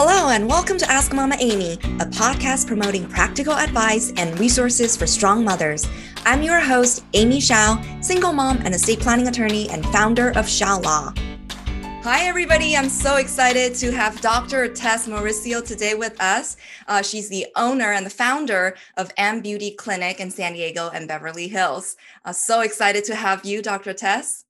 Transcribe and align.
Hello, 0.00 0.28
and 0.28 0.48
welcome 0.48 0.78
to 0.78 0.88
Ask 0.88 1.12
Mama 1.12 1.34
Amy, 1.40 1.72
a 1.72 2.06
podcast 2.06 2.68
promoting 2.68 3.08
practical 3.08 3.54
advice 3.54 4.12
and 4.16 4.38
resources 4.38 4.96
for 4.96 5.08
strong 5.08 5.42
mothers. 5.42 5.88
I'm 6.24 6.40
your 6.40 6.60
host, 6.60 7.02
Amy 7.14 7.40
Shao, 7.40 7.82
single 8.00 8.32
mom 8.32 8.58
and 8.58 8.76
estate 8.76 9.00
planning 9.00 9.26
attorney 9.26 9.68
and 9.70 9.84
founder 9.86 10.30
of 10.38 10.48
Shao 10.48 10.78
Law. 10.78 11.12
Hi, 12.04 12.28
everybody. 12.28 12.76
I'm 12.76 12.88
so 12.88 13.16
excited 13.16 13.74
to 13.74 13.90
have 13.90 14.20
Dr. 14.20 14.72
Tess 14.72 15.08
Mauricio 15.08 15.66
today 15.66 15.94
with 15.94 16.14
us. 16.20 16.56
Uh, 16.86 17.02
she's 17.02 17.28
the 17.28 17.48
owner 17.56 17.92
and 17.92 18.06
the 18.06 18.10
founder 18.10 18.76
of 18.96 19.10
M 19.16 19.40
Beauty 19.40 19.72
Clinic 19.72 20.20
in 20.20 20.30
San 20.30 20.52
Diego 20.52 20.90
and 20.94 21.08
Beverly 21.08 21.48
Hills. 21.48 21.96
Uh, 22.24 22.32
so 22.32 22.60
excited 22.60 23.02
to 23.02 23.16
have 23.16 23.44
you, 23.44 23.62
Dr. 23.62 23.94
Tess. 23.94 24.44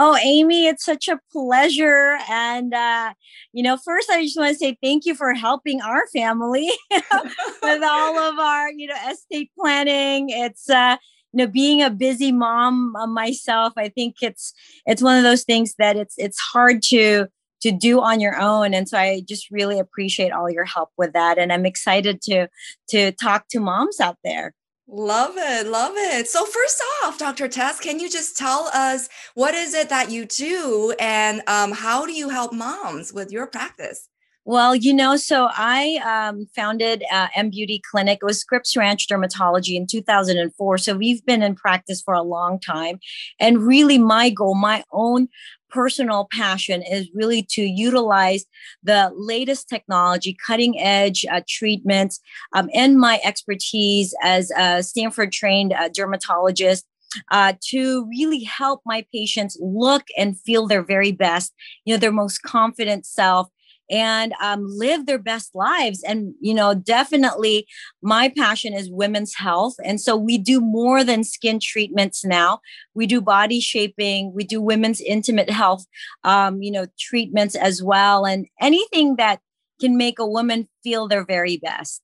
Oh, 0.00 0.16
Amy, 0.22 0.66
it's 0.68 0.84
such 0.84 1.08
a 1.08 1.18
pleasure. 1.32 2.18
And, 2.30 2.72
uh, 2.72 3.14
you 3.52 3.64
know, 3.64 3.76
first, 3.76 4.08
I 4.08 4.22
just 4.22 4.36
want 4.38 4.52
to 4.52 4.58
say 4.58 4.78
thank 4.80 5.04
you 5.04 5.14
for 5.14 5.34
helping 5.34 5.80
our 5.82 6.06
family 6.08 6.70
with 6.90 7.82
all 7.82 8.16
of 8.18 8.38
our, 8.38 8.70
you 8.70 8.86
know, 8.86 8.94
estate 9.10 9.50
planning. 9.58 10.30
It's, 10.30 10.70
uh, 10.70 10.96
you 11.32 11.38
know, 11.38 11.46
being 11.48 11.82
a 11.82 11.90
busy 11.90 12.30
mom 12.30 12.94
uh, 12.96 13.06
myself, 13.08 13.72
I 13.76 13.88
think 13.88 14.16
it's 14.22 14.54
it's 14.86 15.02
one 15.02 15.16
of 15.18 15.24
those 15.24 15.44
things 15.44 15.74
that 15.78 15.96
it's 15.96 16.14
it's 16.16 16.38
hard 16.38 16.82
to 16.84 17.26
to 17.60 17.72
do 17.72 18.00
on 18.00 18.20
your 18.20 18.40
own 18.40 18.72
and 18.72 18.88
so 18.88 18.96
i 18.96 19.20
just 19.28 19.50
really 19.50 19.80
appreciate 19.80 20.30
all 20.30 20.48
your 20.48 20.64
help 20.64 20.90
with 20.96 21.12
that 21.12 21.38
and 21.38 21.52
i'm 21.52 21.66
excited 21.66 22.22
to 22.22 22.46
to 22.88 23.10
talk 23.12 23.48
to 23.48 23.58
moms 23.58 23.98
out 23.98 24.16
there 24.22 24.54
Love 24.90 25.34
it, 25.36 25.66
love 25.66 25.92
it. 25.96 26.28
So 26.28 26.46
first 26.46 26.82
off, 27.04 27.18
Dr. 27.18 27.46
Tess, 27.46 27.78
can 27.78 28.00
you 28.00 28.08
just 28.08 28.38
tell 28.38 28.70
us 28.72 29.08
what 29.34 29.54
is 29.54 29.74
it 29.74 29.90
that 29.90 30.10
you 30.10 30.24
do 30.24 30.94
and 30.98 31.42
um, 31.46 31.72
how 31.72 32.06
do 32.06 32.12
you 32.12 32.30
help 32.30 32.52
moms 32.54 33.12
with 33.12 33.30
your 33.30 33.46
practice? 33.46 34.08
Well, 34.48 34.74
you 34.74 34.94
know, 34.94 35.16
so 35.16 35.50
I 35.52 36.00
um, 36.06 36.46
founded 36.56 37.04
uh, 37.12 37.28
M 37.34 37.50
Beauty 37.50 37.82
Clinic. 37.90 38.20
It 38.22 38.24
was 38.24 38.40
Scripps 38.40 38.78
Ranch 38.78 39.06
Dermatology 39.06 39.76
in 39.76 39.86
2004. 39.86 40.78
So 40.78 40.96
we've 40.96 41.22
been 41.26 41.42
in 41.42 41.54
practice 41.54 42.00
for 42.00 42.14
a 42.14 42.22
long 42.22 42.58
time. 42.58 42.98
And 43.38 43.58
really, 43.60 43.98
my 43.98 44.30
goal, 44.30 44.54
my 44.54 44.84
own 44.90 45.28
personal 45.68 46.28
passion 46.32 46.80
is 46.80 47.10
really 47.12 47.42
to 47.50 47.60
utilize 47.60 48.46
the 48.82 49.12
latest 49.14 49.68
technology, 49.68 50.34
cutting 50.46 50.80
edge 50.80 51.26
uh, 51.30 51.42
treatments, 51.46 52.18
um, 52.54 52.70
and 52.72 52.98
my 52.98 53.20
expertise 53.22 54.14
as 54.22 54.50
a 54.52 54.82
Stanford 54.82 55.30
trained 55.30 55.74
uh, 55.74 55.90
dermatologist. 55.90 56.86
Uh, 57.30 57.54
to 57.62 58.06
really 58.10 58.44
help 58.44 58.82
my 58.84 59.02
patients 59.14 59.56
look 59.62 60.02
and 60.18 60.38
feel 60.40 60.66
their 60.66 60.82
very 60.82 61.10
best, 61.10 61.54
you 61.86 61.94
know, 61.94 61.98
their 61.98 62.12
most 62.12 62.42
confident 62.42 63.06
self, 63.06 63.48
and 63.90 64.32
um, 64.42 64.64
live 64.66 65.06
their 65.06 65.18
best 65.18 65.54
lives. 65.54 66.02
And, 66.02 66.34
you 66.40 66.54
know, 66.54 66.74
definitely 66.74 67.66
my 68.02 68.28
passion 68.36 68.74
is 68.74 68.90
women's 68.90 69.34
health. 69.34 69.74
And 69.84 70.00
so 70.00 70.16
we 70.16 70.38
do 70.38 70.60
more 70.60 71.04
than 71.04 71.24
skin 71.24 71.58
treatments 71.60 72.24
now. 72.24 72.60
We 72.94 73.06
do 73.06 73.20
body 73.20 73.60
shaping, 73.60 74.32
we 74.34 74.44
do 74.44 74.60
women's 74.60 75.00
intimate 75.00 75.50
health, 75.50 75.86
um, 76.24 76.62
you 76.62 76.70
know, 76.70 76.86
treatments 76.98 77.54
as 77.54 77.82
well, 77.82 78.26
and 78.26 78.46
anything 78.60 79.16
that 79.16 79.40
can 79.80 79.96
make 79.96 80.18
a 80.18 80.26
woman 80.26 80.68
feel 80.82 81.08
their 81.08 81.24
very 81.24 81.56
best. 81.56 82.02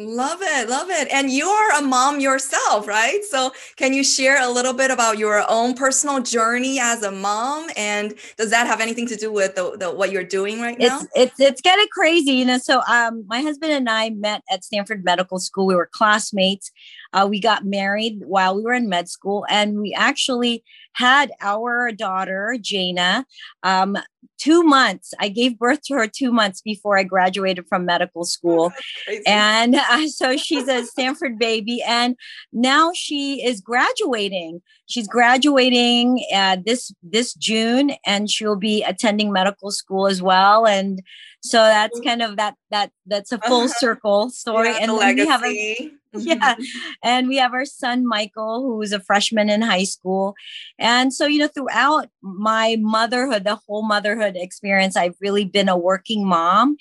Love 0.00 0.38
it, 0.40 0.68
love 0.68 0.90
it. 0.90 1.08
And 1.12 1.28
you 1.28 1.48
are 1.48 1.80
a 1.80 1.82
mom 1.82 2.20
yourself, 2.20 2.86
right? 2.86 3.24
So, 3.24 3.50
can 3.74 3.92
you 3.92 4.04
share 4.04 4.40
a 4.40 4.48
little 4.48 4.72
bit 4.72 4.92
about 4.92 5.18
your 5.18 5.44
own 5.50 5.74
personal 5.74 6.22
journey 6.22 6.78
as 6.78 7.02
a 7.02 7.10
mom? 7.10 7.68
And 7.76 8.14
does 8.36 8.50
that 8.50 8.68
have 8.68 8.80
anything 8.80 9.08
to 9.08 9.16
do 9.16 9.32
with 9.32 9.56
the, 9.56 9.76
the 9.76 9.90
what 9.90 10.12
you're 10.12 10.22
doing 10.22 10.60
right 10.60 10.78
now? 10.78 11.00
It's 11.00 11.08
it's 11.16 11.40
it's 11.40 11.60
kind 11.60 11.82
of 11.82 11.88
crazy, 11.88 12.30
you 12.30 12.44
know. 12.44 12.58
So, 12.58 12.80
um, 12.88 13.24
my 13.26 13.40
husband 13.40 13.72
and 13.72 13.90
I 13.90 14.10
met 14.10 14.44
at 14.48 14.62
Stanford 14.62 15.04
Medical 15.04 15.40
School. 15.40 15.66
We 15.66 15.74
were 15.74 15.90
classmates. 15.92 16.70
Uh, 17.12 17.26
we 17.28 17.40
got 17.40 17.64
married 17.64 18.22
while 18.24 18.54
we 18.54 18.62
were 18.62 18.74
in 18.74 18.88
med 18.88 19.08
school, 19.08 19.46
and 19.48 19.80
we 19.80 19.94
actually 19.94 20.62
had 20.92 21.32
our 21.40 21.90
daughter 21.90 22.56
Jana 22.60 23.26
um, 23.64 23.96
two 24.38 24.62
months. 24.62 25.12
I 25.18 25.28
gave 25.28 25.58
birth 25.58 25.82
to 25.86 25.94
her 25.94 26.06
two 26.06 26.32
months 26.32 26.60
before 26.60 26.96
I 26.96 27.02
graduated 27.02 27.66
from 27.68 27.84
medical 27.84 28.24
school. 28.24 28.72
and 29.26 29.74
uh, 29.74 30.08
so 30.08 30.36
she's 30.36 30.68
a 30.68 30.84
Stanford 30.84 31.38
baby. 31.38 31.82
And 31.82 32.16
now 32.52 32.92
she 32.94 33.44
is 33.44 33.60
graduating. 33.60 34.62
She's 34.86 35.08
graduating 35.08 36.24
uh, 36.34 36.56
this 36.64 36.92
this 37.02 37.34
June, 37.34 37.92
and 38.06 38.30
she'll 38.30 38.56
be 38.56 38.82
attending 38.82 39.32
medical 39.32 39.70
school 39.70 40.06
as 40.06 40.22
well. 40.22 40.66
And 40.66 41.02
so 41.40 41.58
that's 41.58 42.00
kind 42.00 42.22
of 42.22 42.36
that 42.36 42.54
that 42.70 42.90
that's 43.06 43.32
a 43.32 43.38
full 43.38 43.68
circle 43.68 44.30
story. 44.30 44.70
Yeah, 44.70 44.78
and 44.80 45.16
we 45.16 45.26
have 45.26 45.44
a 45.44 45.90
yeah. 46.14 46.54
And 47.02 47.28
we 47.28 47.36
have 47.36 47.52
our 47.52 47.64
son, 47.64 48.06
Michael, 48.06 48.62
who 48.62 48.80
is 48.82 48.92
a 48.92 49.00
freshman 49.00 49.50
in 49.50 49.62
high 49.62 49.84
school. 49.84 50.34
And 50.78 51.12
so, 51.12 51.26
you 51.26 51.38
know, 51.38 51.48
throughout 51.48 52.08
my 52.22 52.76
motherhood, 52.80 53.44
the 53.44 53.56
whole 53.56 53.86
motherhood 53.86 54.17
experience, 54.22 54.96
I've 54.96 55.16
really 55.20 55.44
been 55.44 55.68
a 55.68 55.76
working 55.76 56.26
mom. 56.26 56.76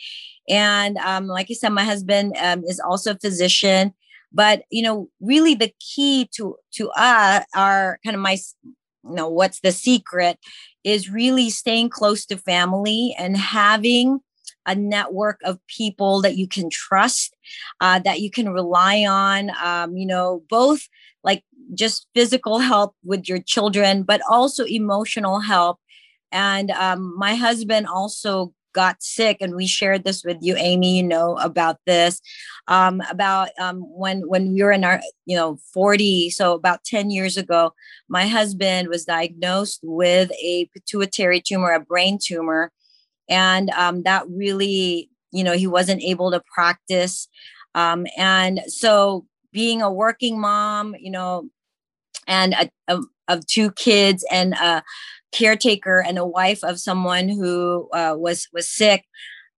And 0.50 0.98
um, 0.98 1.28
like 1.28 1.48
I 1.50 1.54
said, 1.54 1.70
my 1.70 1.84
husband 1.84 2.36
um, 2.42 2.64
is 2.66 2.80
also 2.80 3.12
a 3.12 3.20
physician. 3.20 3.94
But, 4.32 4.64
you 4.70 4.84
know, 4.84 5.10
really 5.22 5.56
the 5.56 5.74
key 5.80 6.30
to, 6.36 6.58
to 6.74 6.90
us 6.92 7.46
are 7.56 8.00
kind 8.04 8.16
of 8.16 8.22
my, 8.22 8.38
you 8.64 9.16
know, 9.16 9.30
what's 9.30 9.62
the 9.62 9.72
secret 9.72 10.38
is 10.84 11.10
really 11.10 11.50
staying 11.50 11.90
close 11.90 12.26
to 12.26 12.38
family 12.38 13.16
and 13.18 13.38
having 13.38 14.20
a 14.66 14.76
network 14.76 15.40
of 15.46 15.60
people 15.68 16.22
that 16.22 16.36
you 16.36 16.48
can 16.48 16.70
trust, 16.70 17.36
uh, 17.80 18.00
that 18.00 18.20
you 18.20 18.30
can 18.30 18.50
rely 18.50 19.06
on, 19.06 19.50
um, 19.64 19.96
you 19.96 20.06
know, 20.06 20.44
both 20.50 20.88
like 21.24 21.44
just 21.74 22.08
physical 22.14 22.60
help 22.60 22.96
with 23.04 23.28
your 23.28 23.40
children, 23.40 24.04
but 24.04 24.22
also 24.30 24.66
emotional 24.66 25.40
help. 25.40 25.80
And 26.32 26.72
um, 26.72 27.18
my 27.18 27.36
husband 27.36 27.88
also 27.88 28.54
got 28.78 29.02
sick 29.02 29.38
and 29.42 29.56
we 29.56 29.66
shared 29.66 30.04
this 30.04 30.24
with 30.24 30.38
you 30.40 30.56
amy 30.56 30.98
you 30.98 31.04
know 31.04 31.36
about 31.38 31.78
this 31.88 32.22
um, 32.68 33.02
about 33.10 33.50
um, 33.60 33.80
when 33.80 34.22
when 34.28 34.54
we 34.54 34.62
were 34.62 34.72
in 34.72 34.84
our 34.84 35.02
you 35.26 35.36
know 35.36 35.58
40 35.74 36.30
so 36.30 36.54
about 36.54 36.84
10 36.84 37.10
years 37.10 37.38
ago 37.38 37.74
my 38.08 38.28
husband 38.28 38.88
was 38.88 39.04
diagnosed 39.04 39.80
with 39.82 40.32
a 40.34 40.70
pituitary 40.76 41.42
tumor 41.42 41.72
a 41.72 41.80
brain 41.80 42.20
tumor. 42.24 42.72
And 43.28 43.72
um, 43.72 44.04
that 44.04 44.24
really 44.30 45.10
you 45.32 45.44
know 45.44 45.54
he 45.54 45.68
wasn't 45.68 46.04
able 46.04 46.30
to 46.32 46.42
practice. 46.54 47.28
Um, 47.74 48.06
and 48.16 48.62
so 48.68 49.26
being 49.52 49.82
a 49.82 49.92
working 49.92 50.40
mom 50.40 50.96
you 51.00 51.12
know 51.12 51.50
and 52.28 52.54
a, 52.54 52.70
a, 52.88 53.02
of 53.28 53.46
two 53.46 53.72
kids 53.72 54.24
and 54.32 54.54
a 54.54 54.84
caretaker 55.32 56.04
and 56.06 56.18
a 56.18 56.26
wife 56.26 56.64
of 56.64 56.80
someone 56.80 57.30
who 57.30 57.90
uh, 57.94 58.16
was 58.18 58.48
was 58.54 58.70
sick. 58.70 59.06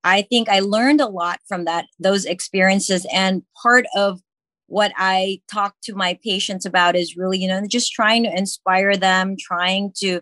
I 0.03 0.21
think 0.23 0.47
i 0.49 0.59
learned 0.59 1.01
a 1.01 1.07
lot 1.07 1.39
from 1.47 1.65
that 1.65 1.85
those 1.99 2.25
experiences. 2.25 3.05
And 3.13 3.43
part 3.61 3.85
of 3.95 4.21
what 4.67 4.91
i 4.97 5.41
talk 5.51 5.75
to 5.83 5.95
my 5.95 6.17
patients 6.23 6.65
about 6.65 6.95
is 6.95 7.17
really 7.17 7.39
you 7.39 7.47
know 7.47 7.65
just 7.67 7.91
trying 7.91 8.23
to 8.23 8.37
inspire 8.37 8.95
them 8.95 9.35
trying 9.39 9.91
to 9.97 10.21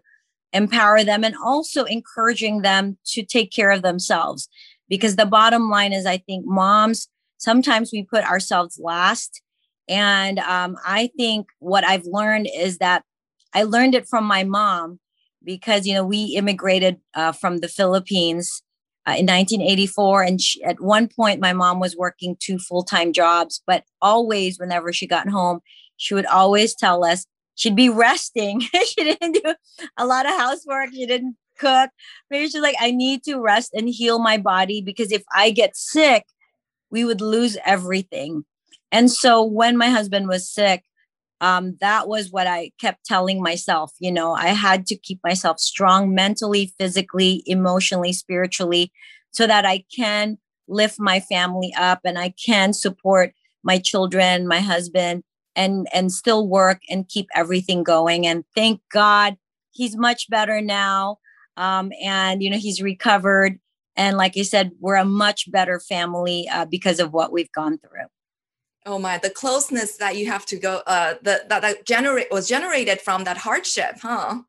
empower 0.53 1.03
them 1.03 1.23
and 1.25 1.35
also 1.43 1.83
encouraging 1.83 2.61
them 2.61 2.97
to 3.05 3.21
take 3.21 3.51
care 3.51 3.69
of 3.69 3.81
themselves. 3.81 4.47
Because 4.89 5.17
the 5.17 5.25
bottom 5.25 5.69
line 5.69 5.93
is 5.93 6.05
i 6.05 6.17
think 6.17 6.45
moms 6.45 7.07
sometimes 7.37 7.91
we 7.91 8.03
put 8.03 8.23
ourselves 8.23 8.79
last. 8.81 9.41
And 9.87 10.39
um, 10.39 10.77
i 10.85 11.09
think 11.17 11.47
what 11.59 11.85
i've 11.85 12.05
learned 12.05 12.47
is 12.53 12.77
that 12.79 13.03
i 13.53 13.63
learned 13.63 13.95
it 13.95 14.07
from 14.07 14.25
my 14.25 14.43
mom 14.43 14.99
because 15.43 15.85
you 15.85 15.93
know 15.93 16.05
we 16.05 16.35
immigrated 16.35 16.99
uh, 17.13 17.31
from 17.31 17.59
the 17.59 17.67
philippines 17.67 18.61
uh, 19.07 19.11
in 19.11 19.25
1984 19.25 20.23
and 20.23 20.41
she, 20.41 20.63
at 20.63 20.81
one 20.81 21.07
point 21.07 21.39
my 21.39 21.53
mom 21.53 21.79
was 21.79 21.95
working 21.95 22.35
two 22.39 22.57
full-time 22.59 23.13
jobs 23.13 23.61
but 23.65 23.83
always 24.01 24.59
whenever 24.59 24.91
she 24.91 25.07
got 25.07 25.29
home 25.29 25.59
she 25.97 26.13
would 26.13 26.25
always 26.25 26.75
tell 26.75 27.03
us 27.03 27.25
she'd 27.57 27.75
be 27.75 27.89
resting. 27.89 28.61
she 28.85 29.03
didn't 29.03 29.43
do 29.43 29.53
a 29.97 30.05
lot 30.05 30.25
of 30.25 30.37
housework. 30.37 30.91
She 30.93 31.05
didn't 31.05 31.35
cook. 31.59 31.89
Maybe 32.31 32.47
she's 32.47 32.61
like, 32.61 32.75
I 32.79 32.91
need 32.91 33.23
to 33.23 33.39
rest 33.39 33.73
and 33.73 33.89
heal 33.89 34.19
my 34.19 34.37
body 34.37 34.81
because 34.81 35.11
if 35.11 35.23
I 35.35 35.51
get 35.51 35.75
sick, 35.75 36.23
we 36.89 37.03
would 37.03 37.19
lose 37.19 37.57
everything. 37.65 38.45
And 38.91 39.11
so 39.11 39.43
when 39.43 39.75
my 39.75 39.89
husband 39.89 40.29
was 40.29 40.49
sick, 40.49 40.83
um, 41.41 41.77
that 41.81 42.07
was 42.07 42.31
what 42.31 42.47
I 42.47 42.71
kept 42.79 43.05
telling 43.05 43.41
myself. 43.41 43.93
You 43.99 44.11
know, 44.11 44.33
I 44.33 44.47
had 44.47 44.85
to 44.87 44.97
keep 44.97 45.19
myself 45.23 45.59
strong 45.59 46.13
mentally, 46.13 46.73
physically, 46.77 47.43
emotionally, 47.45 48.13
spiritually, 48.13 48.91
so 49.31 49.47
that 49.47 49.65
I 49.65 49.83
can 49.95 50.37
lift 50.67 50.99
my 50.99 51.19
family 51.19 51.73
up 51.77 52.01
and 52.03 52.17
I 52.17 52.33
can 52.43 52.73
support 52.73 53.33
my 53.63 53.77
children, 53.77 54.47
my 54.47 54.59
husband, 54.59 55.23
and 55.57 55.87
and 55.91 56.11
still 56.11 56.47
work 56.47 56.81
and 56.89 57.09
keep 57.09 57.27
everything 57.35 57.83
going 57.83 58.25
and 58.25 58.45
thank 58.55 58.79
god 58.91 59.35
he's 59.71 59.97
much 59.97 60.29
better 60.29 60.61
now 60.61 61.17
um, 61.57 61.91
and 62.01 62.41
you 62.41 62.49
know 62.49 62.57
he's 62.57 62.81
recovered 62.81 63.59
and 63.97 64.15
like 64.15 64.37
i 64.37 64.43
said 64.43 64.71
we're 64.79 64.95
a 64.95 65.03
much 65.03 65.51
better 65.51 65.79
family 65.79 66.47
uh, 66.49 66.65
because 66.65 66.99
of 66.99 67.11
what 67.11 67.33
we've 67.33 67.51
gone 67.51 67.77
through 67.79 68.05
oh 68.87 68.97
my 68.97 69.17
the 69.17 69.29
closeness 69.29 69.97
that 69.97 70.15
you 70.15 70.25
have 70.25 70.45
to 70.45 70.57
go 70.57 70.81
uh 70.87 71.15
the, 71.21 71.43
that, 71.49 71.61
that 71.61 71.85
generate 71.85 72.31
was 72.31 72.47
generated 72.47 72.99
from 73.01 73.23
that 73.25 73.37
hardship 73.37 73.97
huh? 74.01 74.41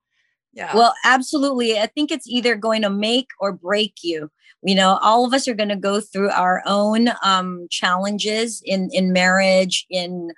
Yeah. 0.52 0.74
Well 0.74 0.94
absolutely. 1.04 1.78
I 1.78 1.86
think 1.86 2.10
it's 2.10 2.26
either 2.26 2.56
going 2.56 2.82
to 2.82 2.90
make 2.90 3.28
or 3.38 3.52
break 3.52 3.96
you. 4.02 4.30
You 4.62 4.74
know 4.74 4.98
all 5.02 5.24
of 5.24 5.32
us 5.34 5.46
are 5.46 5.54
going 5.54 5.68
to 5.68 5.76
go 5.76 6.00
through 6.00 6.30
our 6.30 6.62
own 6.66 7.10
um 7.22 7.68
challenges 7.70 8.62
in 8.64 8.88
in 8.92 9.12
marriage 9.12 9.86
in 9.90 10.32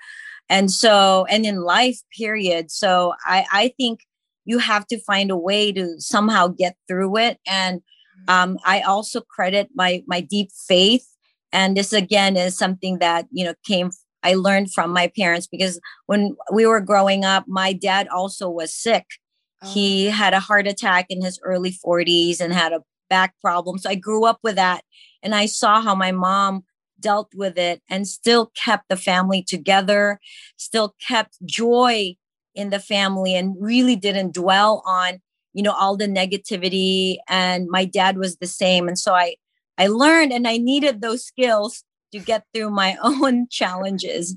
and 0.49 0.71
so 0.71 1.27
and 1.31 1.47
in 1.47 1.63
life 1.63 2.01
period. 2.17 2.71
So 2.71 3.15
i 3.25 3.47
i 3.53 3.73
think 3.77 4.01
you 4.45 4.59
have 4.59 4.87
to 4.89 4.99
find 5.01 5.31
a 5.31 5.37
way 5.37 5.73
to 5.73 5.95
somehow 6.01 6.49
get 6.49 6.75
through 6.89 7.17
it. 7.19 7.39
And 7.47 7.81
mm-hmm. 7.81 8.31
um, 8.31 8.59
i 8.65 8.81
also 8.81 9.21
credit 9.21 9.69
my 9.75 10.03
my 10.07 10.21
deep 10.21 10.51
faith 10.69 11.07
and 11.53 11.77
this 11.77 11.93
again 11.93 12.37
is 12.37 12.57
something 12.57 12.99
that 12.99 13.27
you 13.31 13.45
know 13.45 13.55
came 13.65 13.91
i 14.23 14.35
learned 14.35 14.73
from 14.73 14.93
my 14.93 15.11
parents 15.17 15.47
because 15.47 15.81
when 16.07 16.37
we 16.53 16.67
were 16.67 16.81
growing 16.81 17.25
up 17.25 17.45
my 17.47 17.73
dad 17.73 18.09
also 18.09 18.49
was 18.49 18.75
sick. 18.75 19.07
Oh. 19.63 19.73
he 19.73 20.07
had 20.07 20.35
a 20.35 20.41
heart 20.41 20.67
attack 20.67 21.07
in 21.11 21.23
his 21.23 21.39
early 21.43 21.73
40s 21.73 22.41
and 22.41 22.53
had 22.53 22.73
a 22.73 22.83
back 23.09 23.35
problem. 23.41 23.79
So 23.79 23.91
i 23.91 23.95
grew 23.95 24.25
up 24.25 24.39
with 24.43 24.57
that 24.57 24.85
and 25.23 25.35
i 25.35 25.47
saw 25.47 25.81
how 25.81 25.95
my 25.95 26.13
mom 26.13 26.65
dealt 27.01 27.33
with 27.35 27.59
it 27.59 27.83
and 27.89 28.07
still 28.07 28.53
kept 28.55 28.89
the 28.89 28.97
family 28.97 29.43
together 29.43 30.21
still 30.57 30.95
kept 31.07 31.39
joy 31.47 32.15
in 32.55 32.71
the 32.71 32.79
family 32.79 33.35
and 33.35 33.57
really 33.59 33.97
didn't 33.97 34.35
dwell 34.35 34.83
on 34.85 35.21
you 35.53 35.63
know 35.63 35.73
all 35.73 35.97
the 35.97 36.07
negativity. 36.07 37.17
And 37.29 37.69
my 37.69 37.85
dad 37.85 38.17
was 38.17 38.37
the 38.37 38.47
same. 38.47 38.89
And 38.89 38.99
so 38.99 39.15
i 39.15 39.35
i 39.81 39.87
learned 39.87 40.33
and 40.33 40.47
i 40.47 40.57
needed 40.57 41.01
those 41.01 41.25
skills 41.25 41.85
to 42.13 42.19
get 42.19 42.45
through 42.53 42.71
my 42.71 42.97
own 43.03 43.49
challenges. 43.49 44.37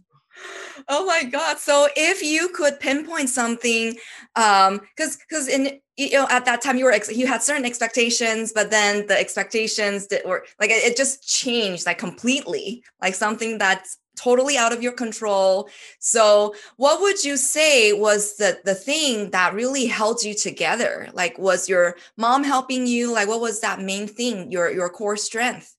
Oh 0.89 1.05
my 1.05 1.23
god. 1.23 1.59
So 1.59 1.87
if 1.95 2.23
you 2.23 2.49
could 2.49 2.79
pinpoint 2.79 3.29
something 3.29 3.95
um 4.35 4.81
because 4.95 5.17
because 5.17 5.47
in 5.47 5.79
you 5.95 6.11
know 6.11 6.27
at 6.29 6.45
that 6.45 6.61
time 6.61 6.77
you 6.77 6.85
were 6.85 6.91
ex- 6.91 7.15
you 7.15 7.27
had 7.27 7.43
certain 7.43 7.65
expectations 7.65 8.51
but 8.51 8.71
then 8.71 9.05
the 9.07 9.17
expectations 9.17 10.07
that 10.07 10.25
were 10.25 10.43
like 10.59 10.71
it, 10.71 10.83
it 10.83 10.97
just 10.97 11.27
changed 11.27 11.85
like 11.85 11.99
completely 11.99 12.83
like 13.01 13.13
something 13.13 13.59
that's 13.59 13.99
totally 14.15 14.57
out 14.57 14.73
of 14.73 14.83
your 14.83 14.91
control. 14.91 15.69
So, 15.99 16.55
what 16.77 17.01
would 17.01 17.23
you 17.23 17.37
say 17.37 17.93
was 17.93 18.37
the 18.37 18.59
the 18.63 18.75
thing 18.75 19.31
that 19.31 19.53
really 19.53 19.85
held 19.85 20.23
you 20.23 20.33
together? 20.33 21.09
Like 21.13 21.37
was 21.37 21.69
your 21.69 21.95
mom 22.17 22.43
helping 22.43 22.87
you? 22.87 23.11
Like 23.11 23.27
what 23.27 23.41
was 23.41 23.61
that 23.61 23.79
main 23.79 24.07
thing, 24.07 24.51
your 24.51 24.71
your 24.71 24.89
core 24.89 25.17
strength? 25.17 25.75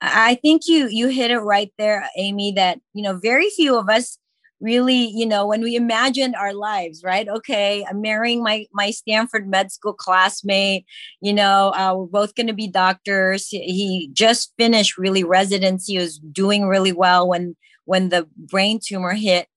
I 0.00 0.34
think 0.36 0.62
you 0.66 0.88
you 0.88 1.08
hit 1.08 1.30
it 1.30 1.38
right 1.38 1.72
there, 1.78 2.08
Amy, 2.16 2.52
that 2.52 2.80
you 2.92 3.02
know, 3.02 3.18
very 3.18 3.50
few 3.50 3.76
of 3.78 3.88
us 3.88 4.18
really, 4.62 5.08
you 5.08 5.26
know, 5.26 5.46
when 5.46 5.60
we 5.60 5.74
imagine 5.74 6.34
our 6.36 6.54
lives, 6.54 7.02
right? 7.04 7.28
Okay, 7.28 7.84
I'm 7.88 8.00
marrying 8.00 8.42
my 8.42 8.66
my 8.72 8.90
Stanford 8.90 9.48
med 9.48 9.72
school 9.72 9.92
classmate. 9.92 10.86
You 11.20 11.34
know, 11.34 11.72
uh, 11.76 11.94
we're 11.96 12.06
both 12.06 12.34
going 12.34 12.46
to 12.46 12.52
be 12.52 12.68
doctors. 12.68 13.48
He 13.48 14.08
just 14.12 14.52
finished 14.56 14.96
really 14.96 15.24
residency. 15.24 15.94
He 15.94 15.98
was 15.98 16.18
doing 16.18 16.66
really 16.66 16.92
well 16.92 17.28
when 17.28 17.56
when 17.84 18.08
the 18.08 18.28
brain 18.36 18.80
tumor 18.84 19.14
hit. 19.14 19.48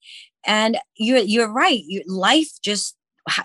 And 0.45 0.77
you're 0.97 1.19
you're 1.19 1.51
right. 1.51 1.83
Your 1.87 2.03
life 2.07 2.51
just 2.63 2.95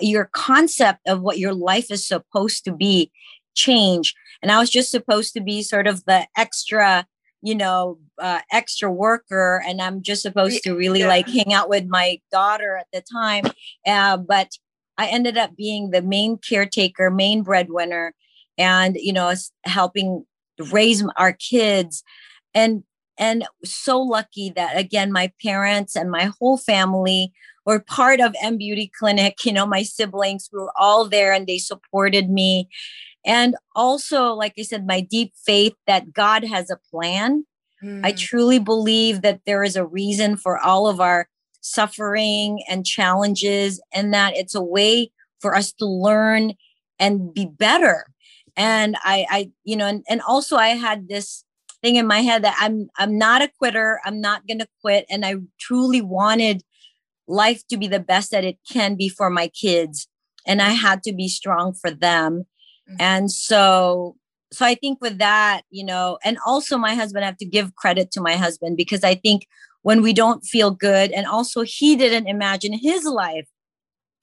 your 0.00 0.28
concept 0.32 1.00
of 1.06 1.22
what 1.22 1.38
your 1.38 1.54
life 1.54 1.90
is 1.90 2.06
supposed 2.06 2.64
to 2.64 2.72
be 2.72 3.10
change. 3.54 4.14
And 4.42 4.50
I 4.50 4.58
was 4.58 4.70
just 4.70 4.90
supposed 4.90 5.32
to 5.34 5.40
be 5.40 5.62
sort 5.62 5.86
of 5.86 6.04
the 6.04 6.26
extra, 6.36 7.06
you 7.42 7.54
know, 7.54 7.98
uh, 8.18 8.40
extra 8.52 8.90
worker, 8.90 9.62
and 9.66 9.80
I'm 9.80 10.02
just 10.02 10.22
supposed 10.22 10.62
to 10.64 10.76
really 10.76 11.00
yeah. 11.00 11.08
like 11.08 11.28
hang 11.28 11.52
out 11.52 11.68
with 11.68 11.86
my 11.86 12.20
daughter 12.30 12.76
at 12.76 12.86
the 12.92 13.02
time. 13.10 13.44
Uh, 13.86 14.16
but 14.16 14.50
I 14.98 15.08
ended 15.08 15.38
up 15.38 15.56
being 15.56 15.90
the 15.90 16.02
main 16.02 16.38
caretaker, 16.38 17.10
main 17.10 17.42
breadwinner, 17.42 18.14
and 18.58 18.96
you 18.98 19.12
know, 19.12 19.32
helping 19.64 20.24
raise 20.70 21.04
our 21.16 21.32
kids. 21.32 22.02
And 22.54 22.84
and 23.20 23.44
so 23.62 24.00
lucky 24.00 24.50
that 24.56 24.76
again 24.76 25.12
my 25.12 25.30
parents 25.40 25.94
and 25.94 26.10
my 26.10 26.30
whole 26.40 26.56
family 26.56 27.32
were 27.66 27.78
part 27.78 28.18
of 28.18 28.34
m 28.42 28.56
beauty 28.56 28.90
clinic. 28.98 29.44
You 29.44 29.52
know 29.52 29.66
my 29.66 29.82
siblings 29.82 30.48
were 30.50 30.72
all 30.76 31.06
there 31.06 31.32
and 31.32 31.46
they 31.46 31.58
supported 31.58 32.30
me. 32.30 32.68
And 33.24 33.54
also 33.76 34.32
like 34.32 34.54
i 34.58 34.62
said 34.62 34.86
my 34.86 35.02
deep 35.02 35.34
faith 35.46 35.74
that 35.86 36.12
god 36.12 36.42
has 36.44 36.70
a 36.70 36.80
plan. 36.90 37.44
Mm. 37.84 38.04
i 38.04 38.12
truly 38.12 38.58
believe 38.58 39.22
that 39.22 39.40
there 39.46 39.62
is 39.62 39.76
a 39.76 39.86
reason 39.86 40.36
for 40.36 40.58
all 40.58 40.86
of 40.86 41.00
our 41.00 41.28
suffering 41.62 42.62
and 42.68 42.84
challenges 42.84 43.80
and 43.94 44.12
that 44.12 44.36
it's 44.36 44.54
a 44.54 44.62
way 44.62 45.10
for 45.40 45.54
us 45.54 45.72
to 45.72 45.86
learn 45.86 46.52
and 46.98 47.32
be 47.32 47.46
better. 47.46 48.06
And 48.56 48.96
i 49.04 49.26
i 49.30 49.50
you 49.64 49.76
know 49.76 49.86
and, 49.86 50.04
and 50.08 50.20
also 50.22 50.56
i 50.56 50.68
had 50.68 51.08
this 51.08 51.44
thing 51.82 51.96
in 51.96 52.06
my 52.06 52.20
head 52.20 52.44
that 52.44 52.56
I'm 52.58 52.88
I'm 52.98 53.18
not 53.18 53.42
a 53.42 53.50
quitter. 53.58 54.00
I'm 54.04 54.20
not 54.20 54.46
going 54.46 54.58
to 54.58 54.68
quit 54.80 55.06
and 55.10 55.24
I 55.24 55.36
truly 55.58 56.00
wanted 56.00 56.62
life 57.26 57.66
to 57.68 57.76
be 57.76 57.86
the 57.86 58.00
best 58.00 58.30
that 58.32 58.44
it 58.44 58.58
can 58.70 58.96
be 58.96 59.08
for 59.08 59.30
my 59.30 59.48
kids 59.48 60.08
and 60.46 60.60
I 60.60 60.70
had 60.70 61.02
to 61.04 61.12
be 61.12 61.28
strong 61.28 61.72
for 61.72 61.90
them. 61.90 62.44
Mm-hmm. 62.88 62.96
And 63.00 63.30
so 63.30 64.16
so 64.52 64.66
I 64.66 64.74
think 64.74 65.00
with 65.00 65.18
that, 65.18 65.62
you 65.70 65.84
know, 65.84 66.18
and 66.24 66.36
also 66.44 66.76
my 66.76 66.94
husband 66.94 67.24
I 67.24 67.28
have 67.28 67.36
to 67.38 67.46
give 67.46 67.76
credit 67.76 68.10
to 68.12 68.20
my 68.20 68.36
husband 68.36 68.76
because 68.76 69.04
I 69.04 69.14
think 69.14 69.46
when 69.82 70.02
we 70.02 70.12
don't 70.12 70.44
feel 70.44 70.70
good 70.70 71.10
and 71.12 71.26
also 71.26 71.62
he 71.62 71.96
didn't 71.96 72.26
imagine 72.26 72.72
his 72.72 73.04
life 73.04 73.48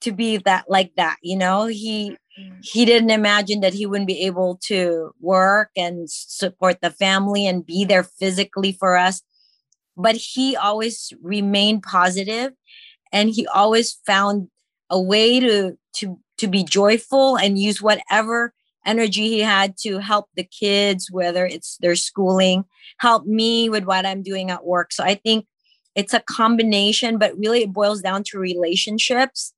to 0.02 0.12
be 0.12 0.38
that 0.38 0.66
like 0.68 0.92
that, 0.96 1.16
you 1.22 1.36
know, 1.36 1.66
he 1.66 2.16
Mm. 2.38 2.58
he 2.62 2.84
didn't 2.84 3.10
imagine 3.10 3.60
that 3.60 3.74
he 3.74 3.84
wouldn't 3.84 4.06
be 4.06 4.20
able 4.22 4.58
to 4.62 5.10
work 5.20 5.70
and 5.76 6.08
support 6.08 6.80
the 6.80 6.90
family 6.90 7.46
and 7.46 7.66
be 7.66 7.84
there 7.84 8.04
physically 8.04 8.70
for 8.72 8.96
us. 8.96 9.22
But 9.96 10.16
he 10.16 10.56
always 10.56 11.12
remained 11.22 11.82
positive 11.82 12.52
and 13.12 13.30
he 13.30 13.46
always 13.48 13.98
found 14.06 14.48
a 14.90 15.00
way 15.00 15.40
to 15.40 15.78
to 15.96 16.18
to 16.38 16.48
be 16.48 16.64
joyful 16.64 17.36
and 17.36 17.58
use 17.58 17.82
whatever 17.82 18.52
energy 18.86 19.28
he 19.28 19.40
had 19.40 19.76
to 19.78 19.98
help 19.98 20.26
the 20.36 20.44
kids 20.44 21.10
whether 21.10 21.44
it's 21.46 21.76
their 21.80 21.96
schooling 21.96 22.64
help 22.98 23.26
me 23.26 23.68
with 23.68 23.84
what 23.84 24.06
i'm 24.06 24.22
doing 24.22 24.50
at 24.50 24.64
work. 24.64 24.92
So 24.92 25.04
i 25.04 25.14
think 25.14 25.46
it's 25.94 26.14
a 26.14 26.20
combination 26.20 27.18
but 27.18 27.36
really 27.36 27.62
it 27.62 27.72
boils 27.72 28.00
down 28.02 28.22
to 28.24 28.38
relationships 28.38 29.52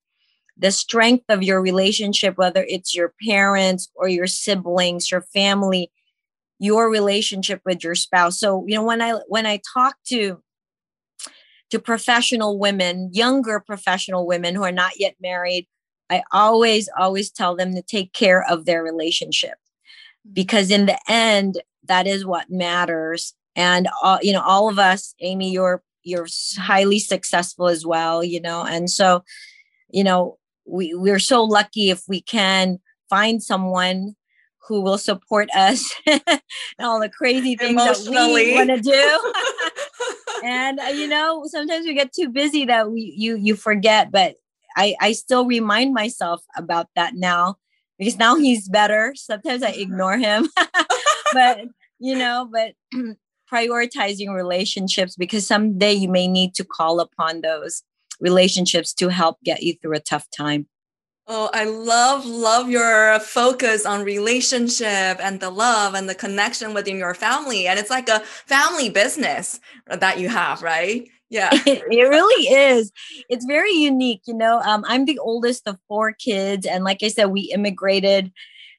the 0.60 0.70
strength 0.70 1.24
of 1.30 1.42
your 1.42 1.60
relationship, 1.60 2.36
whether 2.36 2.64
it's 2.68 2.94
your 2.94 3.14
parents 3.26 3.90
or 3.94 4.08
your 4.08 4.26
siblings, 4.26 5.10
your 5.10 5.22
family, 5.22 5.90
your 6.58 6.90
relationship 6.90 7.62
with 7.64 7.82
your 7.82 7.94
spouse. 7.94 8.38
So, 8.38 8.64
you 8.66 8.74
know, 8.74 8.84
when 8.84 9.00
I 9.00 9.12
when 9.28 9.46
I 9.46 9.60
talk 9.74 9.96
to 10.08 10.42
to 11.70 11.78
professional 11.78 12.58
women, 12.58 13.10
younger 13.12 13.58
professional 13.60 14.26
women 14.26 14.54
who 14.54 14.62
are 14.62 14.72
not 14.72 15.00
yet 15.00 15.14
married, 15.20 15.66
I 16.10 16.22
always 16.30 16.90
always 16.98 17.30
tell 17.30 17.56
them 17.56 17.74
to 17.74 17.82
take 17.82 18.12
care 18.12 18.44
of 18.48 18.66
their 18.66 18.82
relationship 18.82 19.54
mm-hmm. 19.54 20.34
because 20.34 20.70
in 20.70 20.84
the 20.86 20.98
end 21.08 21.62
that 21.84 22.06
is 22.06 22.26
what 22.26 22.50
matters 22.50 23.34
and 23.56 23.88
all, 24.02 24.18
you 24.20 24.34
know 24.34 24.42
all 24.42 24.68
of 24.68 24.78
us 24.78 25.14
Amy 25.20 25.50
you're 25.50 25.82
you're 26.02 26.26
highly 26.58 26.98
successful 26.98 27.68
as 27.68 27.86
well 27.86 28.22
you 28.22 28.40
know 28.40 28.64
and 28.64 28.90
so 28.90 29.24
you 29.90 30.04
know 30.04 30.36
we 30.66 30.94
we're 30.94 31.18
so 31.18 31.42
lucky 31.44 31.90
if 31.90 32.02
we 32.08 32.20
can 32.20 32.78
find 33.08 33.42
someone 33.42 34.14
who 34.68 34.80
will 34.80 34.98
support 34.98 35.48
us 35.54 35.92
and 36.06 36.22
all 36.78 37.00
the 37.00 37.08
crazy 37.08 37.56
things 37.56 37.76
that 37.76 38.08
we 38.08 38.54
want 38.54 38.70
to 38.70 38.80
do. 38.80 39.32
and 40.44 40.78
uh, 40.78 40.84
you 40.84 41.08
know, 41.08 41.44
sometimes 41.46 41.86
we 41.86 41.94
get 41.94 42.12
too 42.12 42.28
busy 42.28 42.64
that 42.66 42.90
we 42.90 43.14
you 43.16 43.36
you 43.36 43.56
forget, 43.56 44.10
but 44.12 44.36
I 44.76 44.94
I 45.00 45.12
still 45.12 45.46
remind 45.46 45.92
myself 45.92 46.42
about 46.56 46.88
that 46.94 47.14
now 47.14 47.56
because 47.98 48.16
now 48.16 48.36
he's 48.36 48.68
better. 48.68 49.12
Sometimes 49.16 49.62
I 49.62 49.70
ignore 49.70 50.16
him. 50.16 50.48
but 51.32 51.60
you 51.98 52.16
know, 52.16 52.48
but 52.50 52.74
prioritizing 53.52 54.32
relationships 54.32 55.16
because 55.16 55.46
someday 55.46 55.92
you 55.92 56.08
may 56.08 56.28
need 56.28 56.54
to 56.54 56.64
call 56.64 57.00
upon 57.00 57.40
those 57.40 57.82
relationships 58.20 58.92
to 58.94 59.08
help 59.08 59.38
get 59.44 59.62
you 59.62 59.74
through 59.80 59.96
a 59.96 60.00
tough 60.00 60.26
time. 60.36 60.66
Oh, 61.32 61.48
I 61.54 61.64
love, 61.64 62.26
love 62.26 62.68
your 62.68 63.20
focus 63.20 63.86
on 63.86 64.04
relationship 64.04 64.84
and 65.20 65.38
the 65.38 65.50
love 65.50 65.94
and 65.94 66.08
the 66.08 66.14
connection 66.14 66.74
within 66.74 66.96
your 66.96 67.14
family. 67.14 67.68
And 67.68 67.78
it's 67.78 67.90
like 67.90 68.08
a 68.08 68.20
family 68.20 68.90
business 68.90 69.60
that 69.86 70.18
you 70.18 70.28
have, 70.28 70.62
right? 70.62 71.08
Yeah. 71.28 71.50
It, 71.66 71.84
it 71.88 72.08
really 72.08 72.52
is. 72.52 72.90
It's 73.28 73.44
very 73.44 73.72
unique. 73.72 74.22
You 74.26 74.34
know, 74.34 74.60
um, 74.60 74.84
I'm 74.88 75.04
the 75.04 75.20
oldest 75.20 75.68
of 75.68 75.78
four 75.86 76.12
kids. 76.12 76.66
And 76.66 76.82
like 76.82 76.98
I 77.04 77.08
said, 77.08 77.26
we 77.26 77.42
immigrated 77.54 78.32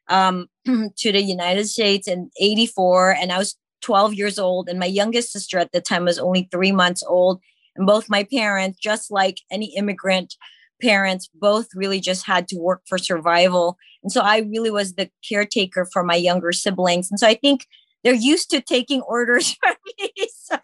um, 0.09 0.47
to 0.65 1.11
the 1.11 1.21
United 1.21 1.67
States 1.67 2.07
in 2.07 2.29
84 2.39 3.11
and 3.13 3.31
I 3.31 3.37
was 3.37 3.55
12 3.81 4.13
years 4.13 4.37
old 4.37 4.69
and 4.69 4.77
my 4.77 4.85
youngest 4.85 5.31
sister 5.31 5.57
at 5.57 5.71
the 5.71 5.81
time 5.81 6.03
was 6.05 6.19
only 6.19 6.47
3 6.51 6.71
months 6.71 7.01
old 7.07 7.39
both 7.85 8.09
my 8.09 8.23
parents 8.23 8.79
just 8.79 9.11
like 9.11 9.37
any 9.51 9.75
immigrant 9.75 10.35
parents 10.81 11.29
both 11.33 11.67
really 11.75 11.99
just 11.99 12.25
had 12.25 12.47
to 12.47 12.57
work 12.57 12.81
for 12.87 12.97
survival. 12.97 13.77
And 14.03 14.11
so 14.11 14.21
I 14.21 14.39
really 14.39 14.71
was 14.71 14.93
the 14.95 15.09
caretaker 15.27 15.87
for 15.91 16.03
my 16.03 16.15
younger 16.15 16.51
siblings. 16.51 17.09
And 17.11 17.19
so 17.19 17.27
I 17.27 17.35
think 17.35 17.67
they're 18.03 18.13
used 18.13 18.49
to 18.49 18.61
taking 18.61 19.01
orders 19.01 19.53
from 19.61 19.75
me. 19.99 20.11
So 20.27 20.57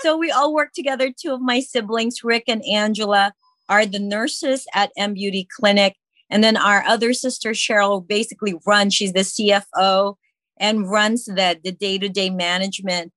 so 0.00 0.16
we 0.16 0.30
all 0.30 0.54
work 0.54 0.72
together. 0.72 1.12
Two 1.12 1.34
of 1.34 1.40
my 1.40 1.60
siblings 1.60 2.24
Rick 2.24 2.44
and 2.48 2.64
Angela 2.64 3.32
are 3.68 3.86
the 3.86 3.98
nurses 3.98 4.66
at 4.74 4.92
M 4.96 5.14
Beauty 5.14 5.46
Clinic. 5.56 5.96
And 6.30 6.44
then 6.44 6.56
our 6.56 6.82
other 6.84 7.12
sister, 7.12 7.50
Cheryl, 7.50 8.06
basically 8.06 8.54
runs, 8.66 8.94
she's 8.94 9.12
the 9.12 9.20
CFO 9.20 10.14
and 10.60 10.88
runs 10.88 11.24
the, 11.24 11.58
the 11.62 11.72
day-to-day 11.72 12.30
management. 12.30 13.12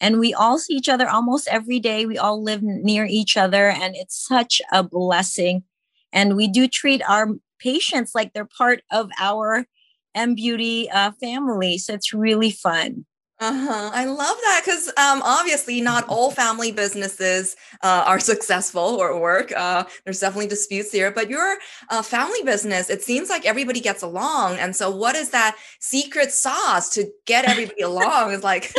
And 0.00 0.20
we 0.20 0.32
all 0.32 0.58
see 0.58 0.74
each 0.74 0.88
other 0.88 1.08
almost 1.08 1.48
every 1.48 1.80
day. 1.80 2.06
We 2.06 2.18
all 2.18 2.42
live 2.42 2.62
near 2.62 3.04
each 3.04 3.36
other, 3.36 3.68
and 3.68 3.96
it's 3.96 4.16
such 4.16 4.62
a 4.72 4.82
blessing. 4.82 5.64
And 6.12 6.36
we 6.36 6.48
do 6.48 6.68
treat 6.68 7.02
our 7.08 7.28
patients 7.58 8.14
like 8.14 8.32
they're 8.32 8.44
part 8.44 8.82
of 8.90 9.10
our 9.18 9.66
M 10.14 10.34
Beauty 10.34 10.88
uh, 10.90 11.12
family. 11.20 11.78
So 11.78 11.94
it's 11.94 12.14
really 12.14 12.50
fun. 12.52 13.06
Uh-huh. 13.40 13.90
I 13.94 14.04
love 14.04 14.36
that 14.42 14.62
because 14.64 14.88
um, 14.96 15.22
obviously 15.22 15.80
not 15.80 16.04
all 16.08 16.32
family 16.32 16.72
businesses 16.72 17.54
uh, 17.82 18.02
are 18.04 18.18
successful 18.32 18.80
or 18.82 19.18
work. 19.18 19.52
Uh, 19.56 19.84
there's 20.04 20.20
definitely 20.20 20.48
disputes 20.48 20.90
here, 20.90 21.12
but 21.12 21.30
your 21.30 21.56
uh, 21.90 22.02
family 22.02 22.42
business, 22.44 22.90
it 22.90 23.02
seems 23.02 23.30
like 23.30 23.46
everybody 23.46 23.80
gets 23.80 24.02
along. 24.02 24.56
And 24.56 24.74
so, 24.74 24.90
what 24.90 25.14
is 25.14 25.30
that 25.30 25.56
secret 25.78 26.32
sauce 26.32 26.88
to 26.94 27.08
get 27.26 27.44
everybody 27.48 27.82
along? 27.82 28.32
Is 28.32 28.42
like 28.42 28.72